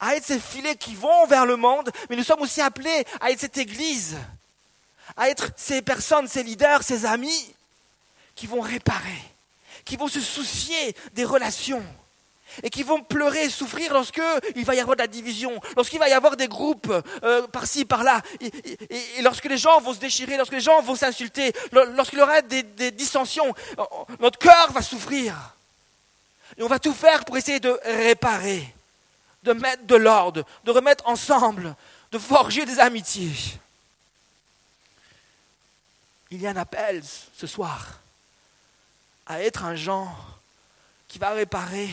à 0.00 0.14
être 0.16 0.24
ces 0.24 0.40
filets 0.40 0.76
qui 0.76 0.94
vont 0.94 1.26
vers 1.26 1.46
le 1.46 1.56
monde, 1.56 1.90
mais 2.08 2.16
nous 2.16 2.24
sommes 2.24 2.42
aussi 2.42 2.60
appelés 2.60 3.04
à 3.20 3.30
être 3.30 3.40
cette 3.40 3.58
église, 3.58 4.16
à 5.16 5.28
être 5.28 5.50
ces 5.56 5.82
personnes, 5.82 6.28
ces 6.28 6.42
leaders, 6.42 6.82
ces 6.82 7.06
amis 7.06 7.54
qui 8.34 8.46
vont 8.46 8.60
réparer, 8.60 9.22
qui 9.84 9.96
vont 9.96 10.08
se 10.08 10.20
soucier 10.20 10.94
des 11.12 11.24
relations 11.24 11.84
et 12.62 12.70
qui 12.70 12.82
vont 12.82 13.02
pleurer 13.02 13.44
et 13.44 13.50
souffrir 13.50 13.92
lorsque 13.92 14.22
il 14.56 14.64
va 14.64 14.74
y 14.74 14.80
avoir 14.80 14.96
de 14.96 15.02
la 15.02 15.06
division, 15.06 15.60
lorsqu'il 15.76 15.98
va 15.98 16.08
y 16.08 16.12
avoir 16.12 16.36
des 16.36 16.48
groupes 16.48 16.92
euh, 17.22 17.46
par-ci, 17.48 17.84
par-là, 17.84 18.22
et, 18.40 19.22
lorsque 19.22 19.44
les 19.44 19.58
gens 19.58 19.80
vont 19.80 19.92
se 19.92 19.98
déchirer, 19.98 20.36
lorsque 20.36 20.52
les 20.52 20.60
gens 20.60 20.80
vont 20.82 20.96
s'insulter, 20.96 21.52
lorsqu'il 21.72 22.18
y 22.18 22.22
aura 22.22 22.42
des, 22.42 22.62
des 22.62 22.90
dissensions, 22.90 23.54
notre 24.20 24.38
cœur 24.38 24.72
va 24.72 24.82
souffrir. 24.82 25.54
Et 26.56 26.62
on 26.62 26.68
va 26.68 26.78
tout 26.78 26.94
faire 26.94 27.24
pour 27.24 27.36
essayer 27.36 27.60
de 27.60 27.78
réparer, 27.84 28.74
de 29.42 29.52
mettre 29.52 29.84
de 29.86 29.96
l'ordre, 29.96 30.44
de 30.64 30.70
remettre 30.70 31.06
ensemble, 31.06 31.74
de 32.12 32.18
forger 32.18 32.64
des 32.64 32.78
amitiés. 32.80 33.34
Il 36.30 36.40
y 36.40 36.46
a 36.46 36.50
un 36.50 36.56
appel 36.56 37.02
ce 37.34 37.46
soir 37.46 38.00
à 39.26 39.42
être 39.42 39.64
un 39.64 39.76
genre 39.76 40.40
qui 41.06 41.18
va 41.18 41.30
réparer, 41.30 41.88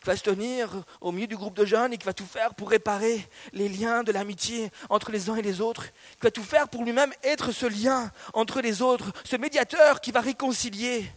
qui 0.00 0.06
va 0.06 0.16
se 0.16 0.22
tenir 0.22 0.70
au 1.00 1.12
milieu 1.12 1.26
du 1.26 1.36
groupe 1.36 1.56
de 1.56 1.64
jeunes 1.64 1.92
et 1.92 1.98
qui 1.98 2.04
va 2.04 2.12
tout 2.12 2.26
faire 2.26 2.54
pour 2.54 2.70
réparer 2.70 3.26
les 3.52 3.68
liens 3.68 4.02
de 4.02 4.12
l'amitié 4.12 4.70
entre 4.90 5.10
les 5.10 5.30
uns 5.30 5.36
et 5.36 5.42
les 5.42 5.60
autres, 5.60 5.86
qui 5.86 6.22
va 6.22 6.30
tout 6.30 6.42
faire 6.42 6.68
pour 6.68 6.84
lui-même 6.84 7.12
être 7.22 7.52
ce 7.52 7.66
lien 7.66 8.10
entre 8.34 8.60
les 8.60 8.82
autres, 8.82 9.12
ce 9.24 9.36
médiateur 9.36 10.00
qui 10.00 10.12
va 10.12 10.20
réconcilier. 10.20 11.10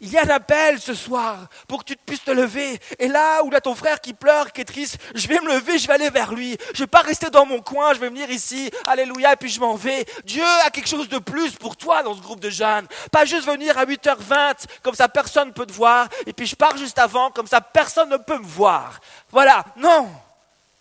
Il 0.00 0.10
y 0.10 0.18
a 0.18 0.22
un 0.24 0.30
appel 0.30 0.80
ce 0.80 0.94
soir 0.94 1.48
pour 1.68 1.84
que 1.84 1.92
tu 1.92 1.96
puisses 1.96 2.24
te 2.24 2.30
lever. 2.30 2.78
Et 2.98 3.08
là 3.08 3.42
où 3.44 3.50
là 3.50 3.60
ton 3.60 3.74
frère 3.74 4.00
qui 4.00 4.14
pleure, 4.14 4.52
qui 4.52 4.60
est 4.60 4.64
triste, 4.64 4.98
je 5.14 5.26
vais 5.28 5.40
me 5.40 5.54
lever, 5.54 5.78
je 5.78 5.86
vais 5.86 5.94
aller 5.94 6.10
vers 6.10 6.32
lui. 6.32 6.56
Je 6.74 6.82
ne 6.82 6.84
vais 6.84 6.86
pas 6.86 7.00
rester 7.00 7.30
dans 7.30 7.46
mon 7.46 7.60
coin, 7.60 7.94
je 7.94 7.98
vais 7.98 8.08
venir 8.08 8.30
ici, 8.30 8.70
alléluia, 8.86 9.32
et 9.32 9.36
puis 9.36 9.48
je 9.48 9.60
m'en 9.60 9.74
vais. 9.74 10.06
Dieu 10.24 10.44
a 10.64 10.70
quelque 10.70 10.88
chose 10.88 11.08
de 11.08 11.18
plus 11.18 11.52
pour 11.52 11.76
toi 11.76 12.02
dans 12.02 12.14
ce 12.14 12.20
groupe 12.20 12.40
de 12.40 12.50
jeunes. 12.50 12.86
Pas 13.10 13.24
juste 13.24 13.46
venir 13.46 13.78
à 13.78 13.84
8h20, 13.84 14.66
comme 14.82 14.94
ça 14.94 15.08
personne 15.08 15.48
ne 15.48 15.52
peut 15.52 15.66
te 15.66 15.72
voir, 15.72 16.08
et 16.26 16.32
puis 16.32 16.46
je 16.46 16.56
pars 16.56 16.76
juste 16.76 16.98
avant, 16.98 17.30
comme 17.30 17.46
ça 17.46 17.60
personne 17.60 18.10
ne 18.10 18.16
peut 18.16 18.38
me 18.38 18.46
voir. 18.46 19.00
Voilà, 19.30 19.64
non. 19.76 20.10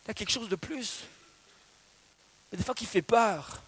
Il 0.06 0.10
y 0.10 0.12
a 0.12 0.14
quelque 0.14 0.32
chose 0.32 0.50
de 0.50 0.56
plus. 0.56 1.00
Il 2.52 2.54
y 2.54 2.56
a 2.56 2.58
des 2.58 2.64
fois 2.64 2.76
qui 2.76 2.86
fait 2.86 3.02
peur. 3.02 3.60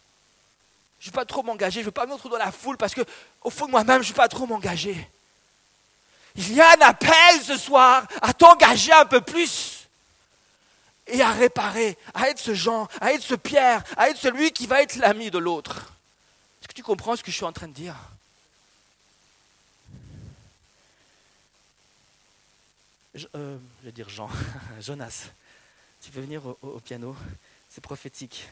Je 1.00 1.08
ne 1.08 1.12
veux 1.12 1.16
pas 1.16 1.26
trop 1.26 1.44
m'engager, 1.44 1.76
je 1.76 1.80
ne 1.80 1.86
veux 1.86 1.92
pas 1.92 2.06
me 2.06 2.14
mettre 2.14 2.28
dans 2.30 2.38
la 2.38 2.52
foule 2.52 2.78
parce 2.78 2.94
que, 2.94 3.02
au 3.44 3.50
fond 3.50 3.66
de 3.66 3.72
moi-même, 3.72 4.02
je 4.02 4.10
ne 4.10 4.14
veux 4.14 4.18
pas 4.18 4.28
trop 4.28 4.46
m'engager. 4.46 5.08
Il 6.38 6.54
y 6.54 6.62
a 6.62 6.72
un 6.72 6.82
appel 6.82 7.42
ce 7.44 7.58
soir 7.58 8.08
à 8.22 8.32
t'engager 8.34 8.94
un 8.94 9.06
peu 9.06 9.22
plus 9.22 9.88
et 11.08 11.22
à 11.22 11.32
réparer, 11.32 11.98
à 12.14 12.30
être 12.30 12.38
ce 12.40 12.54
Jean, 12.54 12.88
à 13.02 13.12
être 13.14 13.24
ce 13.24 13.34
Pierre, 13.34 13.84
à 13.98 14.10
être 14.10 14.18
celui 14.18 14.52
qui 14.52 14.68
va 14.68 14.84
être 14.84 14.98
l'ami 14.98 15.32
de 15.32 15.40
l'autre. 15.40 15.94
Est-ce 16.62 16.68
que 16.68 16.74
tu 16.74 16.84
comprends 16.84 17.16
ce 17.16 17.24
que 17.24 17.32
je 17.32 17.36
suis 17.38 17.46
en 17.46 17.54
train 17.54 17.68
de 17.68 17.74
dire? 17.74 17.96
Je, 23.16 23.26
euh, 23.36 23.58
vais 23.84 23.92
dire 23.92 24.10
Jean, 24.10 24.30
Jonas, 24.80 25.30
tu 26.04 26.12
peux 26.12 26.22
venir 26.22 26.46
au, 26.46 26.58
au 26.62 26.80
piano, 26.80 27.16
c'est 27.68 27.82
prophétique. 27.82 28.48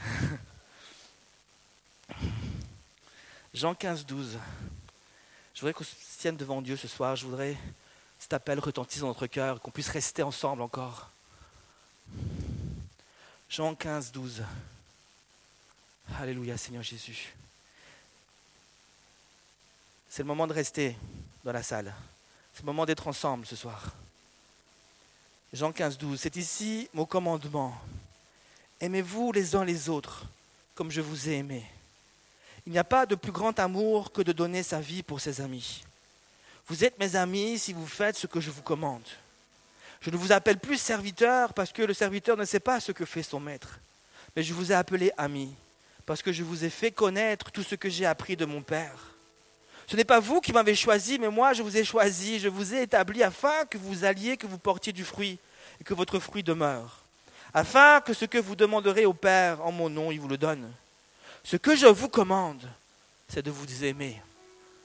Jean 3.54 3.74
15, 3.76 4.04
12. 4.04 4.38
Je 5.54 5.60
voudrais 5.60 5.72
qu'on 5.72 5.84
se 5.84 5.94
tienne 6.18 6.36
devant 6.36 6.60
Dieu 6.60 6.76
ce 6.76 6.88
soir. 6.88 7.14
Je 7.14 7.24
voudrais 7.26 7.56
cet 8.18 8.32
appel 8.32 8.58
retentisse 8.58 9.00
dans 9.00 9.08
notre 9.08 9.26
cœur, 9.26 9.60
qu'on 9.60 9.70
puisse 9.70 9.88
rester 9.88 10.22
ensemble 10.22 10.62
encore. 10.62 11.10
Jean 13.48 13.74
15, 13.74 14.10
12. 14.10 14.42
Alléluia, 16.18 16.56
Seigneur 16.56 16.82
Jésus. 16.82 17.34
C'est 20.08 20.22
le 20.22 20.26
moment 20.26 20.46
de 20.46 20.52
rester 20.52 20.96
dans 21.44 21.52
la 21.52 21.62
salle. 21.62 21.94
C'est 22.52 22.62
le 22.62 22.66
moment 22.66 22.84
d'être 22.84 23.06
ensemble 23.06 23.46
ce 23.46 23.56
soir. 23.56 23.92
Jean 25.52 25.72
15, 25.72 25.98
12. 25.98 26.20
C'est 26.20 26.36
ici 26.36 26.88
mon 26.94 27.06
commandement. 27.06 27.80
Aimez-vous 28.80 29.30
les 29.30 29.54
uns 29.54 29.64
les 29.64 29.88
autres 29.88 30.26
comme 30.74 30.90
je 30.90 31.00
vous 31.00 31.28
ai 31.28 31.34
aimé. 31.34 31.64
Il 32.66 32.72
n'y 32.72 32.78
a 32.78 32.84
pas 32.84 33.04
de 33.04 33.14
plus 33.14 33.32
grand 33.32 33.58
amour 33.58 34.12
que 34.12 34.22
de 34.22 34.32
donner 34.32 34.62
sa 34.62 34.80
vie 34.80 35.02
pour 35.02 35.20
ses 35.20 35.40
amis. 35.40 35.84
Vous 36.66 36.84
êtes 36.84 36.98
mes 36.98 37.14
amis 37.14 37.58
si 37.58 37.74
vous 37.74 37.86
faites 37.86 38.16
ce 38.16 38.26
que 38.26 38.40
je 38.40 38.50
vous 38.50 38.62
commande. 38.62 39.06
Je 40.00 40.10
ne 40.10 40.16
vous 40.16 40.32
appelle 40.32 40.58
plus 40.58 40.78
serviteur 40.78 41.52
parce 41.52 41.72
que 41.72 41.82
le 41.82 41.94
serviteur 41.94 42.36
ne 42.36 42.44
sait 42.44 42.60
pas 42.60 42.80
ce 42.80 42.92
que 42.92 43.04
fait 43.04 43.22
son 43.22 43.40
maître, 43.40 43.78
mais 44.34 44.42
je 44.42 44.54
vous 44.54 44.72
ai 44.72 44.74
appelé 44.74 45.12
ami 45.18 45.54
parce 46.06 46.22
que 46.22 46.32
je 46.32 46.42
vous 46.42 46.64
ai 46.64 46.70
fait 46.70 46.90
connaître 46.90 47.50
tout 47.50 47.62
ce 47.62 47.74
que 47.74 47.88
j'ai 47.88 48.06
appris 48.06 48.36
de 48.36 48.44
mon 48.44 48.62
Père. 48.62 49.14
Ce 49.86 49.96
n'est 49.96 50.04
pas 50.04 50.20
vous 50.20 50.40
qui 50.40 50.52
m'avez 50.52 50.74
choisi, 50.74 51.18
mais 51.18 51.28
moi 51.28 51.52
je 51.52 51.62
vous 51.62 51.76
ai 51.76 51.84
choisi, 51.84 52.38
je 52.38 52.48
vous 52.48 52.74
ai 52.74 52.82
établi 52.82 53.22
afin 53.22 53.64
que 53.68 53.78
vous 53.78 54.04
alliez, 54.04 54.36
que 54.36 54.46
vous 54.46 54.58
portiez 54.58 54.92
du 54.92 55.04
fruit 55.04 55.38
et 55.80 55.84
que 55.84 55.94
votre 55.94 56.18
fruit 56.18 56.42
demeure, 56.42 57.02
afin 57.52 58.00
que 58.00 58.14
ce 58.14 58.24
que 58.24 58.38
vous 58.38 58.56
demanderez 58.56 59.04
au 59.04 59.14
Père 59.14 59.64
en 59.64 59.72
mon 59.72 59.90
nom, 59.90 60.10
il 60.10 60.20
vous 60.20 60.28
le 60.28 60.38
donne. 60.38 60.70
Ce 61.44 61.56
que 61.56 61.76
je 61.76 61.86
vous 61.86 62.08
commande, 62.08 62.68
c'est 63.28 63.42
de 63.42 63.50
vous 63.50 63.84
aimer. 63.84 64.20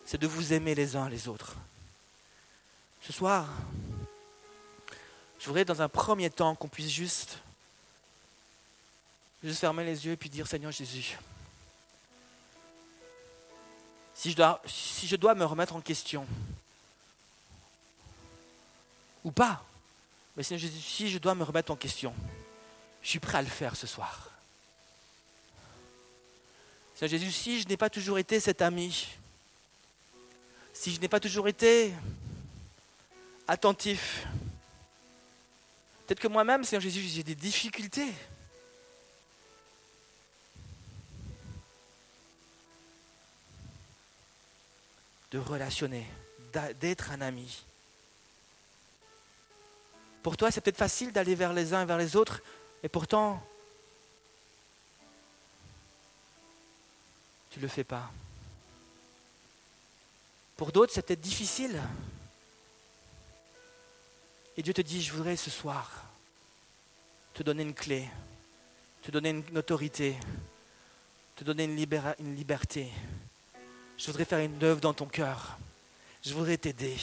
C'est 0.06 0.20
de 0.20 0.28
vous 0.28 0.54
aimer 0.54 0.76
les 0.76 0.96
uns 0.96 1.08
les 1.08 1.28
autres. 1.28 1.56
Ce 3.02 3.14
soir, 3.14 3.48
je 5.40 5.46
voudrais 5.46 5.64
dans 5.64 5.82
un 5.82 5.88
premier 5.88 6.30
temps 6.30 6.56
qu'on 6.56 6.68
puisse 6.68 6.92
juste, 6.92 7.40
juste 9.42 9.60
fermer 9.60 9.86
les 9.86 10.06
yeux 10.06 10.12
et 10.12 10.18
puis 10.18 10.30
dire 10.30 10.48
Seigneur 10.48 10.72
Jésus, 10.72 11.18
je 14.26 14.34
dois, 14.34 14.62
si 14.68 15.08
je 15.08 15.16
dois 15.16 15.34
me 15.34 15.46
remettre 15.46 15.76
en 15.76 15.82
question, 15.82 16.28
ou 19.24 19.32
pas, 19.32 19.64
mais 20.36 20.44
Seigneur 20.44 20.62
Jésus, 20.62 20.82
si 20.82 21.10
je 21.10 21.20
dois 21.20 21.36
me 21.36 21.44
remettre 21.44 21.72
en 21.72 21.78
question, 21.78 22.14
je 23.02 23.08
suis 23.08 23.20
prêt 23.20 23.38
à 23.38 23.42
le 23.42 23.48
faire 23.48 23.78
ce 23.78 23.88
soir. 23.88 24.29
Seigneur 27.00 27.18
Jésus, 27.18 27.32
si 27.32 27.62
je 27.62 27.68
n'ai 27.70 27.78
pas 27.78 27.90
toujours 27.90 28.20
été 28.20 28.42
cet 28.42 28.62
ami, 28.62 29.08
si 30.74 30.94
je 30.94 31.00
n'ai 31.00 31.08
pas 31.08 31.22
toujours 31.22 31.48
été 31.48 31.94
attentif, 33.48 34.28
peut-être 36.06 36.20
que 36.20 36.28
moi-même, 36.28 36.66
Seigneur 36.66 36.82
Jésus, 36.82 37.00
j'ai 37.04 37.24
des 37.24 37.36
difficultés. 37.36 38.12
de 45.32 45.38
relationner, 45.38 46.06
d'être 46.82 47.12
un 47.12 47.22
ami. 47.22 47.64
Pour 50.24 50.36
toi, 50.36 50.52
c'est 50.52 50.60
peut-être 50.60 50.76
facile 50.76 51.14
d'aller 51.14 51.36
vers 51.36 51.54
les 51.54 51.74
uns 51.74 51.84
et 51.84 51.86
vers 51.86 52.00
les 52.00 52.16
autres, 52.16 52.42
et 52.82 52.90
pourtant, 52.90 53.42
tu 57.50 57.60
ne 57.60 57.64
le 57.64 57.68
fais 57.68 57.84
pas. 57.84 58.12
Pour 60.58 60.72
d'autres, 60.72 60.94
c'est 60.94 61.02
peut-être 61.02 61.22
difficile. 61.22 61.82
Et 64.58 64.62
Dieu 64.62 64.74
te 64.74 64.82
dit, 64.82 65.02
je 65.02 65.14
voudrais 65.14 65.38
ce 65.38 65.50
soir 65.50 65.90
te 67.34 67.44
donner 67.44 67.64
une 67.64 67.74
clé, 67.74 68.10
te 69.02 69.12
donner 69.12 69.30
une 69.30 69.58
autorité, 69.58 70.18
te 71.38 71.46
donner 71.46 71.64
une, 71.64 71.78
une 72.20 72.36
liberté. 72.36 72.92
Je 73.98 74.08
voudrais 74.08 74.26
faire 74.26 74.40
une 74.40 74.62
œuvre 74.62 74.82
dans 74.82 74.94
ton 74.94 75.06
cœur. 75.06 75.58
Je 76.22 76.34
voudrais 76.34 76.58
t'aider 76.58 76.98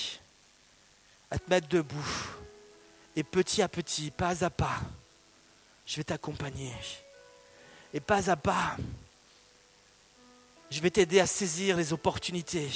à 1.30 1.38
te 1.38 1.48
mettre 1.48 1.68
debout. 1.68 2.28
Et 3.14 3.24
petit 3.24 3.62
à 3.62 3.68
petit, 3.68 4.10
pas 4.10 4.44
à 4.44 4.50
pas, 4.50 4.80
je 5.86 5.96
vais 5.96 6.04
t'accompagner. 6.04 6.74
Et 7.94 8.00
pas 8.00 8.30
à 8.30 8.36
pas, 8.36 8.76
je 10.70 10.80
vais 10.80 10.90
t'aider 10.90 11.20
à 11.20 11.26
saisir 11.26 11.76
les 11.76 11.92
opportunités 11.92 12.70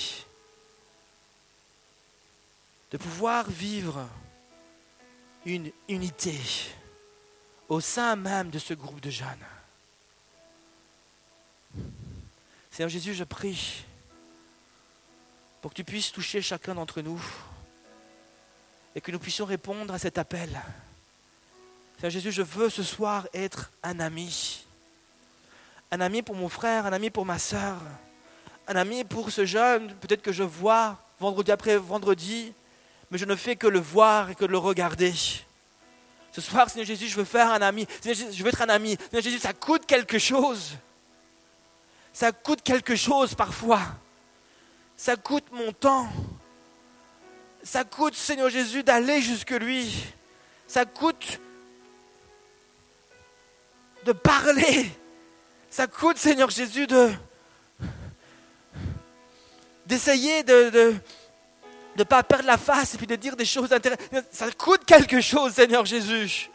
de 2.91 2.97
pouvoir 2.97 3.49
vivre 3.49 4.09
une 5.45 5.71
unité 5.89 6.39
au 7.69 7.81
sein 7.81 8.17
même 8.17 8.51
de 8.51 8.59
ce 8.59 8.75
groupe 8.75 9.01
de 9.01 9.11
jeunes. 9.11 9.47
Seigneur 12.71 12.89
Jésus, 12.91 13.15
je 13.15 13.25
prie 13.25 13.85
pour 15.61 15.71
que 15.71 15.77
tu 15.77 15.85
puisses 15.85 16.13
toucher 16.13 16.43
chacun 16.43 16.75
d'entre 16.75 17.01
nous 17.01 17.23
et 18.95 19.01
que 19.01 19.13
nous 19.13 19.19
puissions 19.19 19.45
répondre 19.45 19.95
à 19.95 19.99
cet 19.99 20.19
appel. 20.19 20.61
Seigneur 21.97 22.11
Jésus, 22.11 22.33
je 22.33 22.43
veux 22.43 22.71
ce 22.71 22.83
soir 22.83 23.29
être 23.35 23.71
un 23.83 24.01
ami. 24.01 24.67
Un 25.93 26.01
ami 26.01 26.23
pour 26.23 26.37
mon 26.37 26.49
frère, 26.49 26.87
un 26.87 26.93
ami 26.93 27.11
pour 27.11 27.27
ma 27.27 27.39
soeur, 27.39 27.77
un 28.69 28.77
ami 28.77 29.05
pour 29.05 29.31
ce 29.31 29.45
jeune, 29.45 29.93
peut-être 29.97 30.23
que 30.23 30.33
je 30.33 30.45
vois 30.45 30.99
vendredi 31.19 31.51
après 31.51 31.77
vendredi, 31.77 32.53
mais 33.11 33.19
je 33.19 33.25
ne 33.25 33.35
fais 33.35 33.57
que 33.57 33.67
le 33.67 33.81
voir 33.81 34.31
et 34.31 34.35
que 34.37 34.45
le 34.45 34.57
regarder. 34.57 35.13
Ce 36.33 36.41
soir, 36.41 36.71
Seigneur 36.71 36.87
Jésus, 36.87 37.09
je 37.09 37.17
veux 37.17 37.25
faire 37.25 37.51
un 37.51 37.61
ami. 37.61 37.87
Seigneur 38.01 38.17
Jésus, 38.17 38.39
je 38.39 38.43
veux 38.45 38.51
être 38.51 38.63
un 38.63 38.69
ami. 38.69 38.97
Seigneur 39.11 39.23
Jésus, 39.23 39.39
ça 39.41 39.53
coûte 39.53 39.85
quelque 39.85 40.19
chose. 40.19 40.77
Ça 42.13 42.31
coûte 42.31 42.63
quelque 42.63 42.95
chose 42.95 43.35
parfois. 43.35 43.81
Ça 44.97 45.17
coûte 45.17 45.47
mon 45.51 45.73
temps. 45.73 46.09
Ça 47.65 47.83
coûte, 47.83 48.15
Seigneur 48.15 48.49
Jésus, 48.49 48.85
d'aller 48.85 49.21
jusque 49.21 49.51
lui. 49.51 50.05
Ça 50.69 50.85
coûte 50.85 51.41
de 54.05 54.13
parler. 54.13 54.91
Ça 55.71 55.87
coûte, 55.87 56.19
Seigneur 56.19 56.51
Jésus, 56.51 56.87
de 56.87 57.13
d'essayer 59.87 60.43
de 60.45 60.95
ne 61.97 62.05
pas 62.05 62.23
perdre 62.23 62.47
la 62.47 62.59
face 62.59 62.95
et 62.95 62.99
puis 62.99 63.07
de 63.07 63.17
dire 63.17 63.37
des 63.37 63.45
choses 63.45 63.73
intéressantes. 63.73 64.25
Ça 64.31 64.51
coûte 64.53 64.85
quelque 64.85 65.21
chose, 65.21 65.55
Seigneur 65.55 65.85
Jésus. 65.85 66.51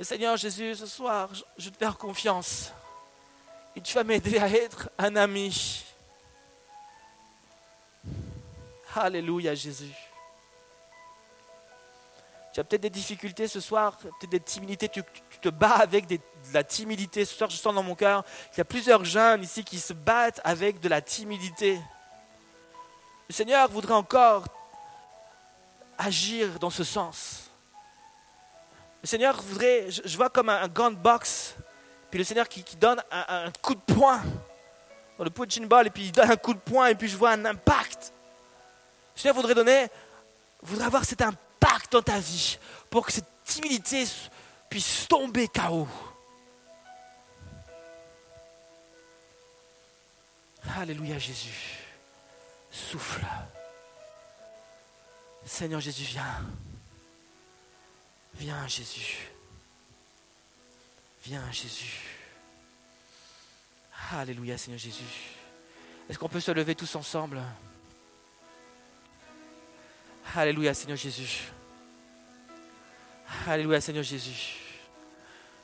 Seigneur 0.00 0.36
Jésus, 0.38 0.74
ce 0.76 0.86
soir, 0.86 1.28
je 1.58 1.68
te 1.68 1.76
faire 1.76 1.98
confiance. 1.98 2.72
Et 3.76 3.82
tu 3.82 3.94
vas 3.94 4.02
m'aider 4.02 4.38
à 4.38 4.48
être 4.48 4.90
un 4.98 5.14
ami. 5.14 5.84
Alléluia 8.94 9.54
Jésus. 9.54 9.94
Tu 12.52 12.58
as 12.58 12.64
peut-être 12.64 12.82
des 12.82 12.90
difficultés 12.90 13.46
ce 13.46 13.60
soir, 13.60 13.96
peut-être 13.96 14.30
des 14.30 14.40
timidités, 14.40 14.88
tu, 14.88 15.02
te 15.40 15.48
bats 15.48 15.76
avec 15.76 16.06
de 16.06 16.18
la 16.52 16.64
timidité. 16.64 17.24
Ce 17.24 17.36
soir, 17.36 17.48
je 17.48 17.56
sens 17.56 17.74
dans 17.74 17.82
mon 17.82 17.94
cœur 17.94 18.24
qu'il 18.50 18.58
y 18.58 18.60
a 18.60 18.64
plusieurs 18.64 19.04
jeunes 19.04 19.42
ici 19.42 19.62
qui 19.62 19.78
se 19.78 19.92
battent 19.92 20.40
avec 20.42 20.80
de 20.80 20.88
la 20.88 21.00
timidité. 21.00 21.78
Le 23.28 23.34
Seigneur 23.34 23.70
voudrait 23.70 23.94
encore 23.94 24.46
agir 25.96 26.58
dans 26.58 26.70
ce 26.70 26.82
sens. 26.82 27.50
Le 29.02 29.06
Seigneur 29.06 29.40
voudrait, 29.40 29.86
je, 29.88 30.16
vois 30.16 30.28
comme 30.28 30.48
un, 30.48 30.66
gun 30.66 30.90
box, 30.90 31.54
puis 32.10 32.18
le 32.18 32.24
Seigneur 32.24 32.48
qui, 32.48 32.64
donne 32.76 33.00
un, 33.12 33.50
coup 33.62 33.76
de 33.76 33.94
poing 33.94 34.20
dans 35.16 35.24
le 35.24 35.30
punching 35.30 35.66
ball, 35.68 35.86
et 35.86 35.90
puis 35.90 36.06
il 36.06 36.12
donne 36.12 36.30
un 36.30 36.36
coup 36.36 36.52
de 36.52 36.58
poing, 36.58 36.88
et 36.88 36.96
puis 36.96 37.08
je 37.08 37.16
vois 37.16 37.30
un 37.30 37.44
impact. 37.44 38.12
Le 39.14 39.20
Seigneur 39.20 39.36
voudrait 39.36 39.54
donner, 39.54 39.86
voudrait 40.62 40.86
avoir 40.86 41.04
cet 41.04 41.22
impact 41.22 41.49
dans 41.90 42.02
ta 42.02 42.18
vie 42.18 42.58
pour 42.88 43.06
que 43.06 43.12
cette 43.12 43.44
timidité 43.44 44.04
puisse 44.68 45.06
tomber 45.08 45.48
KO. 45.48 45.88
Alléluia 50.76 51.18
Jésus. 51.18 51.78
Souffle. 52.70 53.26
Seigneur 55.44 55.80
Jésus, 55.80 56.04
viens. 56.04 56.44
Viens 58.34 58.68
Jésus. 58.68 59.28
Viens 61.24 61.50
Jésus. 61.50 62.20
Alléluia 64.12 64.56
Seigneur 64.56 64.78
Jésus. 64.78 65.34
Est-ce 66.08 66.18
qu'on 66.18 66.28
peut 66.28 66.40
se 66.40 66.50
lever 66.50 66.74
tous 66.74 66.94
ensemble? 66.94 67.42
Alléluia 70.34 70.74
Seigneur 70.74 70.96
Jésus. 70.96 71.52
Alléluia 73.46 73.80
Seigneur 73.80 74.04
Jésus. 74.04 74.69